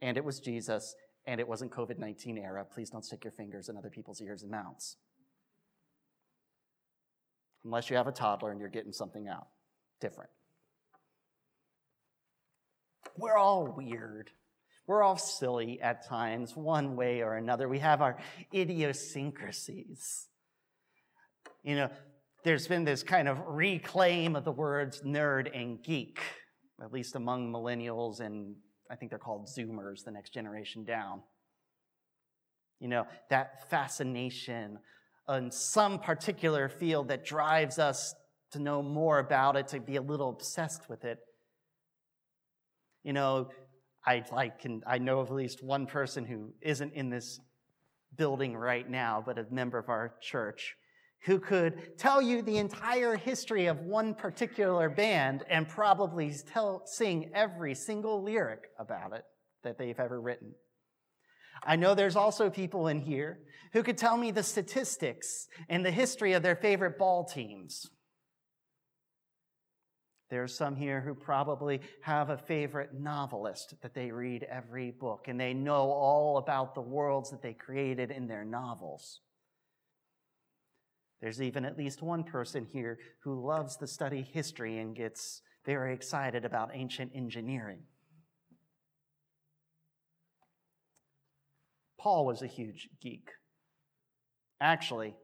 and 0.00 0.16
it 0.16 0.24
was 0.24 0.38
Jesus, 0.38 0.94
and 1.26 1.40
it 1.40 1.48
wasn't 1.48 1.72
COVID 1.72 1.98
19 1.98 2.38
era. 2.38 2.64
Please 2.64 2.90
don't 2.90 3.04
stick 3.04 3.24
your 3.24 3.32
fingers 3.32 3.68
in 3.68 3.76
other 3.76 3.90
people's 3.90 4.20
ears 4.22 4.42
and 4.42 4.52
mouths. 4.52 4.96
Unless 7.64 7.90
you 7.90 7.96
have 7.96 8.06
a 8.06 8.12
toddler 8.12 8.52
and 8.52 8.60
you're 8.60 8.68
getting 8.68 8.92
something 8.92 9.26
out. 9.26 9.48
Different. 10.00 10.30
We're 13.16 13.36
all 13.36 13.66
weird. 13.66 14.30
We're 14.86 15.02
all 15.02 15.18
silly 15.18 15.80
at 15.80 16.06
times, 16.06 16.56
one 16.56 16.94
way 16.94 17.20
or 17.20 17.34
another. 17.34 17.68
We 17.68 17.80
have 17.80 18.00
our 18.00 18.16
idiosyncrasies. 18.54 20.28
You 21.64 21.74
know, 21.74 21.90
there's 22.44 22.68
been 22.68 22.84
this 22.84 23.02
kind 23.02 23.28
of 23.28 23.38
reclaim 23.46 24.36
of 24.36 24.44
the 24.44 24.52
words 24.52 25.02
nerd 25.02 25.50
and 25.54 25.82
geek, 25.82 26.20
at 26.82 26.92
least 26.92 27.16
among 27.16 27.52
millennials 27.52 28.20
and 28.20 28.54
I 28.90 28.96
think 28.96 29.10
they're 29.10 29.18
called 29.18 29.48
Zoomers, 29.48 30.04
the 30.04 30.10
next 30.10 30.32
generation 30.32 30.84
down. 30.84 31.22
You 32.80 32.88
know, 32.88 33.06
that 33.28 33.68
fascination 33.68 34.78
on 35.26 35.50
some 35.50 35.98
particular 35.98 36.68
field 36.68 37.08
that 37.08 37.24
drives 37.24 37.78
us 37.78 38.14
to 38.52 38.58
know 38.58 38.82
more 38.82 39.18
about 39.18 39.56
it, 39.56 39.68
to 39.68 39.80
be 39.80 39.96
a 39.96 40.02
little 40.02 40.30
obsessed 40.30 40.88
with 40.88 41.04
it. 41.04 41.18
You 43.04 43.12
know, 43.12 43.48
I 44.06 44.24
like 44.32 44.60
can 44.60 44.82
I 44.86 44.98
know 44.98 45.20
of 45.20 45.28
at 45.28 45.34
least 45.34 45.62
one 45.62 45.86
person 45.86 46.24
who 46.24 46.54
isn't 46.62 46.94
in 46.94 47.10
this 47.10 47.40
building 48.16 48.56
right 48.56 48.88
now, 48.88 49.22
but 49.24 49.38
a 49.38 49.44
member 49.50 49.78
of 49.78 49.88
our 49.90 50.14
church 50.22 50.76
who 51.24 51.38
could 51.38 51.98
tell 51.98 52.22
you 52.22 52.42
the 52.42 52.58
entire 52.58 53.16
history 53.16 53.66
of 53.66 53.80
one 53.80 54.14
particular 54.14 54.88
band 54.88 55.44
and 55.50 55.68
probably 55.68 56.32
tell, 56.52 56.82
sing 56.86 57.30
every 57.34 57.74
single 57.74 58.22
lyric 58.22 58.68
about 58.78 59.12
it 59.12 59.24
that 59.64 59.78
they've 59.78 59.98
ever 59.98 60.20
written. 60.20 60.54
I 61.64 61.76
know 61.76 61.94
there's 61.94 62.16
also 62.16 62.50
people 62.50 62.86
in 62.86 63.00
here 63.00 63.40
who 63.72 63.82
could 63.82 63.98
tell 63.98 64.16
me 64.16 64.30
the 64.30 64.42
statistics 64.42 65.48
and 65.68 65.84
the 65.84 65.90
history 65.90 66.32
of 66.32 66.42
their 66.42 66.56
favorite 66.56 66.98
ball 66.98 67.24
teams. 67.24 67.90
There's 70.30 70.54
some 70.54 70.76
here 70.76 71.00
who 71.00 71.14
probably 71.14 71.80
have 72.02 72.30
a 72.30 72.36
favorite 72.36 72.90
novelist 72.94 73.74
that 73.82 73.94
they 73.94 74.10
read 74.10 74.44
every 74.44 74.90
book 74.90 75.24
and 75.26 75.40
they 75.40 75.54
know 75.54 75.90
all 75.90 76.36
about 76.36 76.74
the 76.74 76.82
worlds 76.82 77.30
that 77.30 77.42
they 77.42 77.54
created 77.54 78.10
in 78.10 78.28
their 78.28 78.44
novels. 78.44 79.20
There's 81.20 81.42
even 81.42 81.64
at 81.64 81.76
least 81.76 82.02
one 82.02 82.22
person 82.22 82.64
here 82.64 82.98
who 83.24 83.44
loves 83.44 83.76
to 83.76 83.86
study 83.86 84.22
history 84.22 84.78
and 84.78 84.94
gets 84.94 85.42
very 85.66 85.92
excited 85.92 86.44
about 86.44 86.70
ancient 86.72 87.12
engineering. 87.14 87.80
Paul 91.98 92.24
was 92.24 92.42
a 92.42 92.46
huge 92.46 92.88
geek. 93.02 93.30
Actually, 94.60 95.16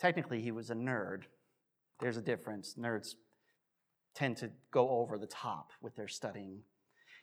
technically, 0.00 0.40
he 0.40 0.52
was 0.52 0.70
a 0.70 0.74
nerd. 0.74 1.22
There's 2.00 2.16
a 2.16 2.22
difference. 2.22 2.76
Nerds 2.78 3.14
tend 4.14 4.36
to 4.38 4.50
go 4.70 4.88
over 4.88 5.18
the 5.18 5.26
top 5.26 5.72
with 5.82 5.96
their 5.96 6.08
studying. 6.08 6.60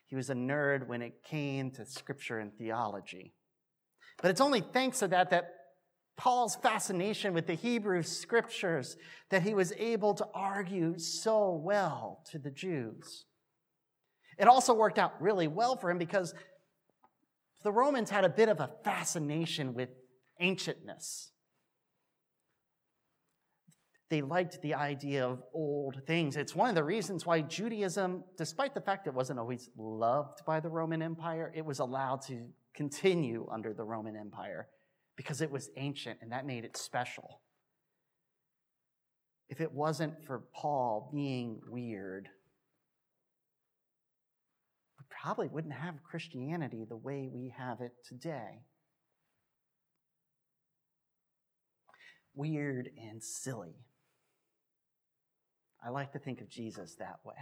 He 0.05 0.15
was 0.17 0.29
a 0.29 0.35
nerd 0.35 0.87
when 0.87 1.01
it 1.01 1.23
came 1.23 1.71
to 1.71 1.85
scripture 1.85 2.39
and 2.39 2.53
theology. 2.57 3.33
But 4.21 4.31
it's 4.31 4.41
only 4.41 4.59
thanks 4.59 4.99
to 4.99 5.07
that 5.07 5.29
that 5.29 5.60
Paul's 6.21 6.55
fascination 6.55 7.33
with 7.33 7.47
the 7.47 7.55
Hebrew 7.55 8.03
scriptures 8.03 8.95
that 9.31 9.41
he 9.41 9.55
was 9.55 9.73
able 9.75 10.13
to 10.13 10.27
argue 10.35 10.99
so 10.99 11.59
well 11.63 12.21
to 12.29 12.37
the 12.37 12.51
Jews. 12.51 13.25
It 14.37 14.47
also 14.47 14.75
worked 14.75 14.99
out 14.99 15.19
really 15.19 15.47
well 15.47 15.75
for 15.77 15.89
him 15.89 15.97
because 15.97 16.35
the 17.63 17.71
Romans 17.71 18.11
had 18.11 18.23
a 18.23 18.29
bit 18.29 18.49
of 18.49 18.59
a 18.59 18.69
fascination 18.83 19.73
with 19.73 19.89
ancientness. 20.39 21.31
They 24.11 24.21
liked 24.21 24.61
the 24.61 24.75
idea 24.75 25.25
of 25.25 25.41
old 25.55 26.03
things. 26.05 26.37
It's 26.37 26.55
one 26.55 26.69
of 26.69 26.75
the 26.75 26.83
reasons 26.83 27.25
why 27.25 27.41
Judaism, 27.41 28.25
despite 28.37 28.75
the 28.75 28.81
fact 28.81 29.07
it 29.07 29.13
wasn't 29.15 29.39
always 29.39 29.71
loved 29.75 30.45
by 30.45 30.59
the 30.59 30.69
Roman 30.69 31.01
Empire, 31.01 31.51
it 31.55 31.65
was 31.65 31.79
allowed 31.79 32.21
to 32.27 32.45
continue 32.75 33.47
under 33.51 33.73
the 33.73 33.83
Roman 33.83 34.15
Empire 34.15 34.67
because 35.21 35.39
it 35.39 35.51
was 35.51 35.69
ancient 35.77 36.17
and 36.23 36.31
that 36.31 36.47
made 36.47 36.65
it 36.65 36.75
special. 36.75 37.41
If 39.49 39.61
it 39.61 39.71
wasn't 39.71 40.25
for 40.25 40.41
Paul 40.51 41.11
being 41.13 41.61
weird, 41.69 42.27
we 44.97 45.05
probably 45.09 45.47
wouldn't 45.47 45.75
have 45.75 46.01
Christianity 46.01 46.87
the 46.89 46.97
way 46.97 47.29
we 47.31 47.53
have 47.55 47.81
it 47.81 47.91
today. 48.03 48.63
Weird 52.33 52.89
and 52.99 53.21
silly. 53.23 53.75
I 55.85 55.89
like 55.89 56.13
to 56.13 56.19
think 56.19 56.41
of 56.41 56.49
Jesus 56.49 56.95
that 56.95 57.19
way. 57.23 57.35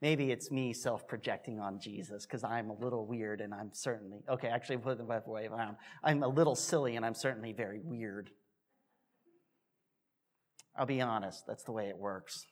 Maybe 0.00 0.30
it's 0.30 0.50
me 0.50 0.72
self 0.72 1.08
projecting 1.08 1.58
on 1.58 1.80
Jesus 1.80 2.24
because 2.24 2.44
I'm 2.44 2.70
a 2.70 2.74
little 2.74 3.04
weird 3.06 3.40
and 3.40 3.52
I'm 3.52 3.70
certainly, 3.72 4.20
okay, 4.28 4.48
actually, 4.48 4.76
put 4.76 4.92
it 4.92 4.98
the 4.98 5.30
way 5.30 5.46
around. 5.46 5.76
I'm 6.04 6.22
a 6.22 6.28
little 6.28 6.54
silly 6.54 6.94
and 6.96 7.04
I'm 7.04 7.14
certainly 7.14 7.52
very 7.52 7.80
weird. 7.82 8.30
I'll 10.76 10.86
be 10.86 11.00
honest, 11.00 11.44
that's 11.48 11.64
the 11.64 11.72
way 11.72 11.88
it 11.88 11.98
works. 11.98 12.46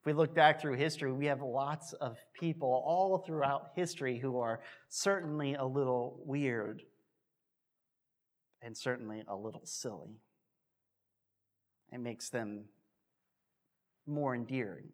If 0.00 0.06
we 0.06 0.12
look 0.12 0.32
back 0.32 0.60
through 0.60 0.76
history, 0.76 1.10
we 1.10 1.26
have 1.26 1.42
lots 1.42 1.92
of 1.94 2.16
people 2.38 2.84
all 2.86 3.24
throughout 3.26 3.70
history 3.74 4.20
who 4.20 4.38
are 4.38 4.60
certainly 4.88 5.54
a 5.54 5.64
little 5.64 6.20
weird 6.24 6.82
and 8.62 8.76
certainly 8.76 9.24
a 9.26 9.34
little 9.34 9.62
silly. 9.64 10.20
It 11.90 11.98
makes 11.98 12.30
them 12.30 12.66
more 14.06 14.32
endearing 14.32 14.90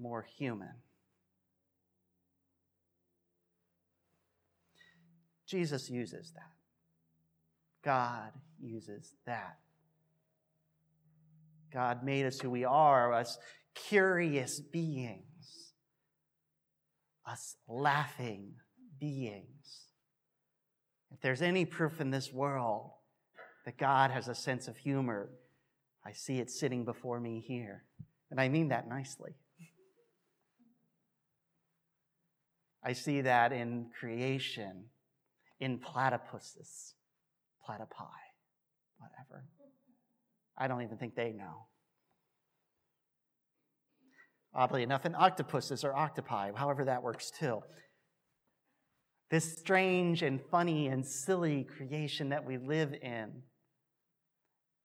more 0.00 0.26
human. 0.38 0.74
Jesus 5.46 5.90
uses 5.90 6.32
that. 6.32 6.52
God 7.84 8.30
uses 8.60 9.14
that. 9.26 9.58
God 11.72 12.04
made 12.04 12.26
us 12.26 12.40
who 12.40 12.50
we 12.50 12.64
are, 12.64 13.12
us 13.12 13.38
curious 13.74 14.60
beings, 14.60 15.72
us 17.26 17.56
laughing 17.68 18.54
beings. 18.98 19.86
If 21.12 21.20
there's 21.20 21.42
any 21.42 21.64
proof 21.64 22.00
in 22.00 22.10
this 22.10 22.32
world 22.32 22.90
that 23.64 23.78
God 23.78 24.10
has 24.10 24.28
a 24.28 24.34
sense 24.34 24.68
of 24.68 24.76
humor, 24.76 25.30
I 26.04 26.12
see 26.12 26.38
it 26.38 26.50
sitting 26.50 26.84
before 26.84 27.20
me 27.20 27.44
here. 27.46 27.84
And 28.30 28.40
I 28.40 28.48
mean 28.48 28.68
that 28.68 28.88
nicely. 28.88 29.34
I 32.82 32.92
see 32.94 33.20
that 33.22 33.52
in 33.52 33.86
creation, 33.98 34.84
in 35.58 35.78
platypuses, 35.78 36.94
platypi, 37.66 38.08
whatever. 38.98 39.44
I 40.56 40.66
don't 40.68 40.82
even 40.82 40.96
think 40.96 41.14
they 41.14 41.32
know. 41.32 41.66
Oddly 44.54 44.82
enough, 44.82 45.06
in 45.06 45.14
octopuses 45.14 45.84
or 45.84 45.94
octopi, 45.94 46.50
however 46.54 46.84
that 46.86 47.02
works 47.02 47.30
too. 47.30 47.60
This 49.30 49.58
strange 49.58 50.22
and 50.22 50.40
funny 50.50 50.88
and 50.88 51.06
silly 51.06 51.64
creation 51.64 52.30
that 52.30 52.44
we 52.44 52.58
live 52.58 52.92
in, 52.94 53.42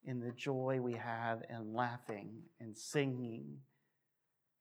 in 0.03 0.19
the 0.19 0.31
joy 0.31 0.79
we 0.79 0.93
have 0.93 1.41
in 1.49 1.73
laughing 1.73 2.43
and 2.59 2.77
singing 2.77 3.57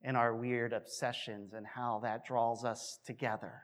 and 0.05 0.18
our 0.18 0.34
weird 0.36 0.74
obsessions 0.74 1.55
and 1.55 1.66
how 1.66 2.00
that 2.02 2.26
draws 2.26 2.62
us 2.62 2.98
together. 3.07 3.62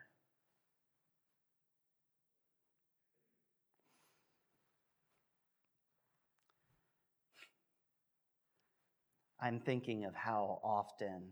I'm 9.39 9.59
thinking 9.59 10.05
of 10.05 10.15
how 10.15 10.59
often, 10.63 11.29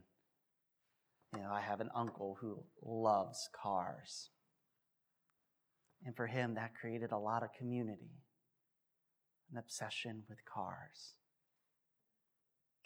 you 1.35 1.41
know, 1.41 1.51
I 1.51 1.61
have 1.61 1.81
an 1.81 1.89
uncle 1.95 2.37
who 2.39 2.63
loves 2.83 3.49
cars. 3.59 4.29
And 6.05 6.15
for 6.15 6.27
him, 6.27 6.55
that 6.55 6.75
created 6.79 7.11
a 7.11 7.17
lot 7.17 7.43
of 7.43 7.49
community, 7.57 8.23
an 9.51 9.57
obsession 9.57 10.23
with 10.29 10.39
cars. 10.45 11.15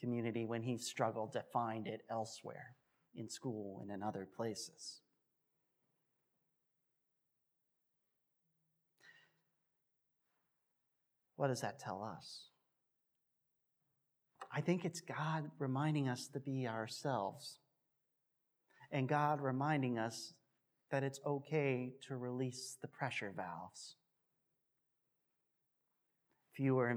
Community 0.03 0.43
when 0.43 0.63
he 0.63 0.77
struggled 0.77 1.31
to 1.31 1.41
find 1.53 1.87
it 1.87 2.01
elsewhere, 2.11 2.75
in 3.15 3.29
school 3.29 3.79
and 3.81 3.89
in 3.89 4.03
other 4.03 4.27
places. 4.35 4.99
What 11.37 11.47
does 11.47 11.61
that 11.61 11.79
tell 11.79 12.03
us? 12.03 12.49
I 14.53 14.59
think 14.59 14.83
it's 14.83 14.99
God 14.99 15.49
reminding 15.57 16.09
us 16.09 16.27
to 16.33 16.41
be 16.41 16.67
ourselves. 16.67 17.59
And 18.91 19.07
God 19.07 19.39
reminding 19.39 19.99
us 19.99 20.33
that 20.91 21.03
it's 21.03 21.21
okay 21.25 21.93
to 22.09 22.17
release 22.17 22.77
the 22.81 22.89
pressure 22.89 23.31
valves. 23.33 23.95
If 26.51 26.59
you 26.59 26.75
were 26.75 26.89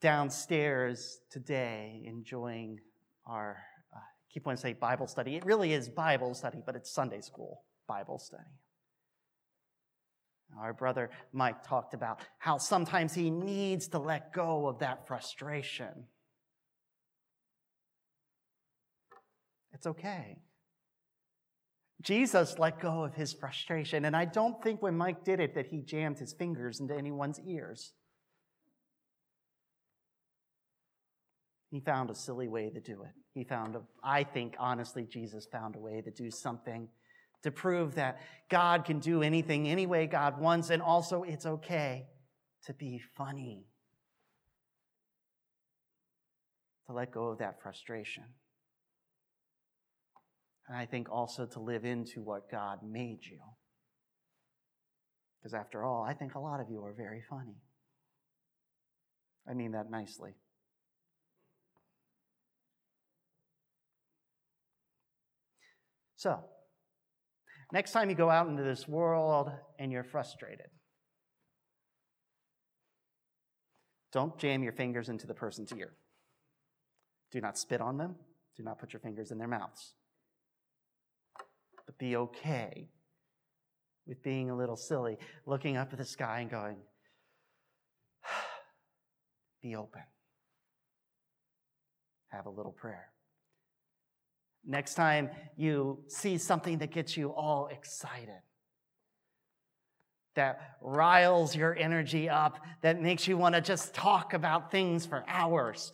downstairs 0.00 1.20
today 1.30 2.02
enjoying 2.06 2.80
our, 3.26 3.58
uh, 3.94 4.00
keep 4.32 4.46
wanting 4.46 4.56
to 4.56 4.62
say 4.62 4.72
Bible 4.72 5.06
study, 5.06 5.36
it 5.36 5.44
really 5.44 5.72
is 5.72 5.88
Bible 5.88 6.34
study, 6.34 6.62
but 6.64 6.76
it's 6.76 6.90
Sunday 6.90 7.20
school 7.20 7.62
Bible 7.86 8.18
study. 8.18 8.42
Our 10.58 10.72
brother 10.72 11.10
Mike 11.32 11.62
talked 11.62 11.94
about 11.94 12.20
how 12.38 12.58
sometimes 12.58 13.14
he 13.14 13.30
needs 13.30 13.88
to 13.88 13.98
let 13.98 14.32
go 14.32 14.66
of 14.66 14.80
that 14.80 15.06
frustration. 15.06 16.06
It's 19.72 19.86
okay. 19.86 20.38
Jesus 22.02 22.58
let 22.58 22.80
go 22.80 23.04
of 23.04 23.14
his 23.14 23.32
frustration, 23.32 24.06
and 24.06 24.16
I 24.16 24.24
don't 24.24 24.62
think 24.62 24.82
when 24.82 24.96
Mike 24.96 25.22
did 25.22 25.38
it 25.38 25.54
that 25.54 25.66
he 25.66 25.82
jammed 25.82 26.18
his 26.18 26.32
fingers 26.32 26.80
into 26.80 26.96
anyone's 26.96 27.38
ears. 27.46 27.92
He 31.70 31.80
found 31.80 32.10
a 32.10 32.14
silly 32.14 32.48
way 32.48 32.68
to 32.70 32.80
do 32.80 33.02
it. 33.02 33.12
He 33.32 33.44
found, 33.44 33.76
a, 33.76 33.82
I 34.02 34.24
think, 34.24 34.56
honestly, 34.58 35.06
Jesus 35.08 35.46
found 35.50 35.76
a 35.76 35.78
way 35.78 36.00
to 36.00 36.10
do 36.10 36.30
something 36.30 36.88
to 37.42 37.50
prove 37.50 37.94
that 37.94 38.20
God 38.50 38.84
can 38.84 38.98
do 38.98 39.22
anything 39.22 39.68
any 39.68 39.86
way 39.86 40.06
God 40.06 40.40
wants, 40.40 40.70
and 40.70 40.82
also 40.82 41.22
it's 41.22 41.46
okay 41.46 42.06
to 42.66 42.74
be 42.74 43.00
funny, 43.16 43.66
to 46.86 46.92
let 46.92 47.12
go 47.12 47.28
of 47.28 47.38
that 47.38 47.62
frustration. 47.62 48.24
And 50.68 50.76
I 50.76 50.86
think 50.86 51.08
also 51.10 51.46
to 51.46 51.60
live 51.60 51.84
into 51.84 52.20
what 52.20 52.50
God 52.50 52.80
made 52.82 53.24
you. 53.24 53.38
Because 55.40 55.54
after 55.54 55.82
all, 55.82 56.02
I 56.02 56.12
think 56.12 56.34
a 56.34 56.40
lot 56.40 56.60
of 56.60 56.68
you 56.68 56.84
are 56.84 56.92
very 56.92 57.22
funny. 57.30 57.56
I 59.48 59.54
mean 59.54 59.72
that 59.72 59.90
nicely. 59.90 60.34
So, 66.20 66.44
Next 67.72 67.92
time 67.92 68.10
you 68.10 68.16
go 68.16 68.30
out 68.30 68.48
into 68.48 68.62
this 68.62 68.88
world 68.88 69.50
and 69.78 69.92
you're 69.92 70.04
frustrated, 70.04 70.66
don't 74.12 74.36
jam 74.38 74.64
your 74.64 74.72
fingers 74.72 75.08
into 75.08 75.26
the 75.26 75.34
person's 75.34 75.72
ear. 75.72 75.92
Do 77.30 77.40
not 77.40 77.56
spit 77.56 77.80
on 77.80 77.96
them. 77.96 78.16
Do 78.56 78.64
not 78.64 78.80
put 78.80 78.92
your 78.92 79.00
fingers 79.00 79.30
in 79.30 79.38
their 79.38 79.46
mouths. 79.46 79.94
But 81.86 81.96
be 81.96 82.16
okay 82.16 82.88
with 84.04 84.20
being 84.24 84.50
a 84.50 84.56
little 84.56 84.76
silly, 84.76 85.16
looking 85.46 85.76
up 85.76 85.92
at 85.92 85.98
the 85.98 86.04
sky 86.04 86.40
and 86.40 86.50
going, 86.50 86.78
be 89.62 89.76
open. 89.76 90.02
Have 92.32 92.46
a 92.46 92.50
little 92.50 92.72
prayer. 92.72 93.10
Next 94.64 94.94
time 94.94 95.30
you 95.56 96.04
see 96.08 96.38
something 96.38 96.78
that 96.78 96.92
gets 96.92 97.16
you 97.16 97.30
all 97.30 97.68
excited, 97.68 98.42
that 100.34 100.76
riles 100.80 101.56
your 101.56 101.74
energy 101.76 102.28
up, 102.28 102.58
that 102.82 103.00
makes 103.00 103.26
you 103.26 103.36
want 103.36 103.54
to 103.54 103.60
just 103.60 103.94
talk 103.94 104.34
about 104.34 104.70
things 104.70 105.06
for 105.06 105.24
hours, 105.26 105.92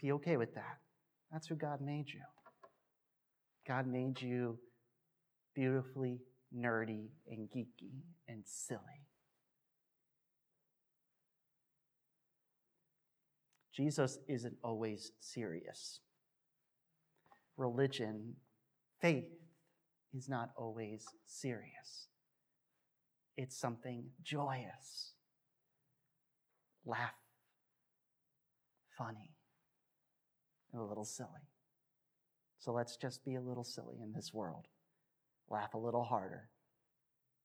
be 0.00 0.12
okay 0.12 0.36
with 0.36 0.54
that. 0.54 0.78
That's 1.30 1.46
who 1.46 1.54
God 1.54 1.80
made 1.80 2.06
you. 2.08 2.20
God 3.68 3.86
made 3.86 4.20
you 4.20 4.58
beautifully 5.54 6.18
nerdy 6.54 7.08
and 7.28 7.48
geeky 7.50 8.02
and 8.28 8.42
silly. 8.44 8.80
Jesus 13.72 14.18
isn't 14.28 14.56
always 14.64 15.12
serious 15.20 16.00
religion, 17.60 18.34
faith, 19.00 19.28
is 20.16 20.28
not 20.28 20.50
always 20.56 21.04
serious. 21.26 22.08
It's 23.36 23.56
something 23.56 24.04
joyous, 24.22 25.12
laugh, 26.84 27.14
funny, 28.98 29.36
and 30.72 30.82
a 30.82 30.84
little 30.84 31.04
silly. 31.04 31.28
So 32.58 32.72
let's 32.72 32.96
just 32.96 33.24
be 33.24 33.36
a 33.36 33.40
little 33.40 33.64
silly 33.64 33.96
in 34.02 34.12
this 34.12 34.34
world, 34.34 34.66
laugh 35.48 35.74
a 35.74 35.78
little 35.78 36.04
harder, 36.04 36.48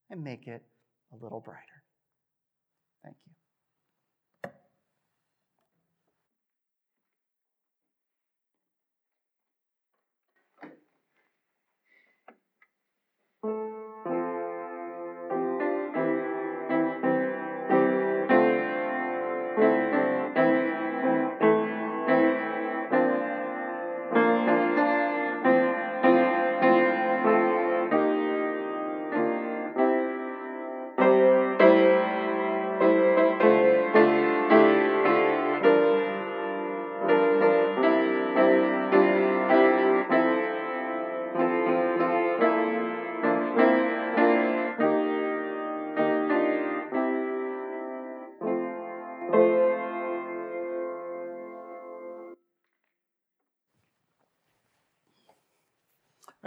and 0.09 0.24
make 0.24 0.47
it 0.47 0.63
a 1.13 1.24
little 1.24 1.39
brighter. 1.39 1.84
Thank 3.03 3.18
you. 3.28 3.35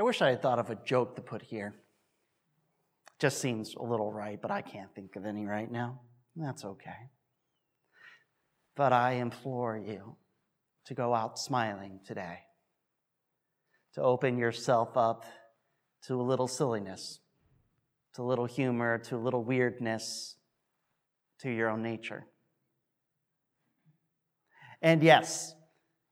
wish 0.08 0.22
I 0.22 0.30
had 0.30 0.40
thought 0.40 0.58
of 0.58 0.70
a 0.70 0.74
joke 0.86 1.16
to 1.16 1.20
put 1.20 1.42
here. 1.42 1.74
Just 3.18 3.42
seems 3.42 3.74
a 3.74 3.82
little 3.82 4.10
right, 4.10 4.40
but 4.40 4.50
I 4.50 4.62
can't 4.62 4.88
think 4.94 5.16
of 5.16 5.26
any 5.26 5.44
right 5.44 5.70
now. 5.70 6.00
That's 6.34 6.64
okay. 6.64 7.10
But 8.74 8.94
I 8.94 9.16
implore 9.16 9.76
you 9.76 10.16
to 10.86 10.94
go 10.94 11.14
out 11.14 11.38
smiling 11.38 12.00
today, 12.06 12.38
to 13.96 14.02
open 14.02 14.38
yourself 14.38 14.96
up 14.96 15.26
to 16.06 16.18
a 16.18 16.22
little 16.22 16.48
silliness, 16.48 17.20
to 18.14 18.22
a 18.22 18.24
little 18.24 18.46
humor, 18.46 18.96
to 18.96 19.16
a 19.16 19.18
little 19.18 19.44
weirdness, 19.44 20.36
to 21.40 21.50
your 21.50 21.68
own 21.68 21.82
nature. 21.82 22.24
And 24.80 25.02
yes, 25.02 25.54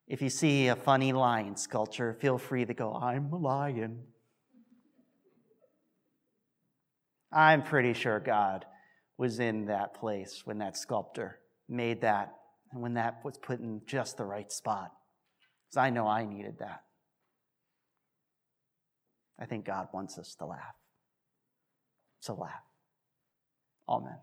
if 0.07 0.23
you 0.23 0.29
see 0.29 0.69
a 0.69 0.77
funny 0.77 1.13
lion 1.13 1.57
sculpture, 1.57 2.15
feel 2.15 2.39
free 2.39 2.65
to 2.65 2.75
go, 2.75 2.95
I'm 2.95 3.33
a 3.33 3.37
lion. 3.37 4.03
I'm 7.33 7.63
pretty 7.63 7.93
sure 7.93 8.21
God 8.21 8.65
was 9.19 9.41
in 9.41 9.67
that 9.67 9.95
place 9.95 10.43
when 10.45 10.59
that 10.59 10.77
sculptor 10.77 11.41
made 11.69 12.03
that 12.03 12.35
and 12.73 12.83
when 12.83 12.95
that 12.95 13.25
was 13.25 13.37
put 13.39 13.61
in 13.61 13.83
just 13.87 14.17
the 14.17 14.25
right 14.25 14.51
spot. 14.53 14.93
Because 15.67 15.79
I 15.79 15.91
know 15.91 16.07
I 16.07 16.25
needed 16.25 16.59
that. 16.61 16.83
I 19.39 19.47
think 19.47 19.65
God 19.65 19.89
wants 19.93 20.19
us 20.19 20.35
to 20.37 20.47
laugh. 20.47 20.75
So 22.21 22.35
laugh. 22.35 22.63
Amen. 23.89 24.19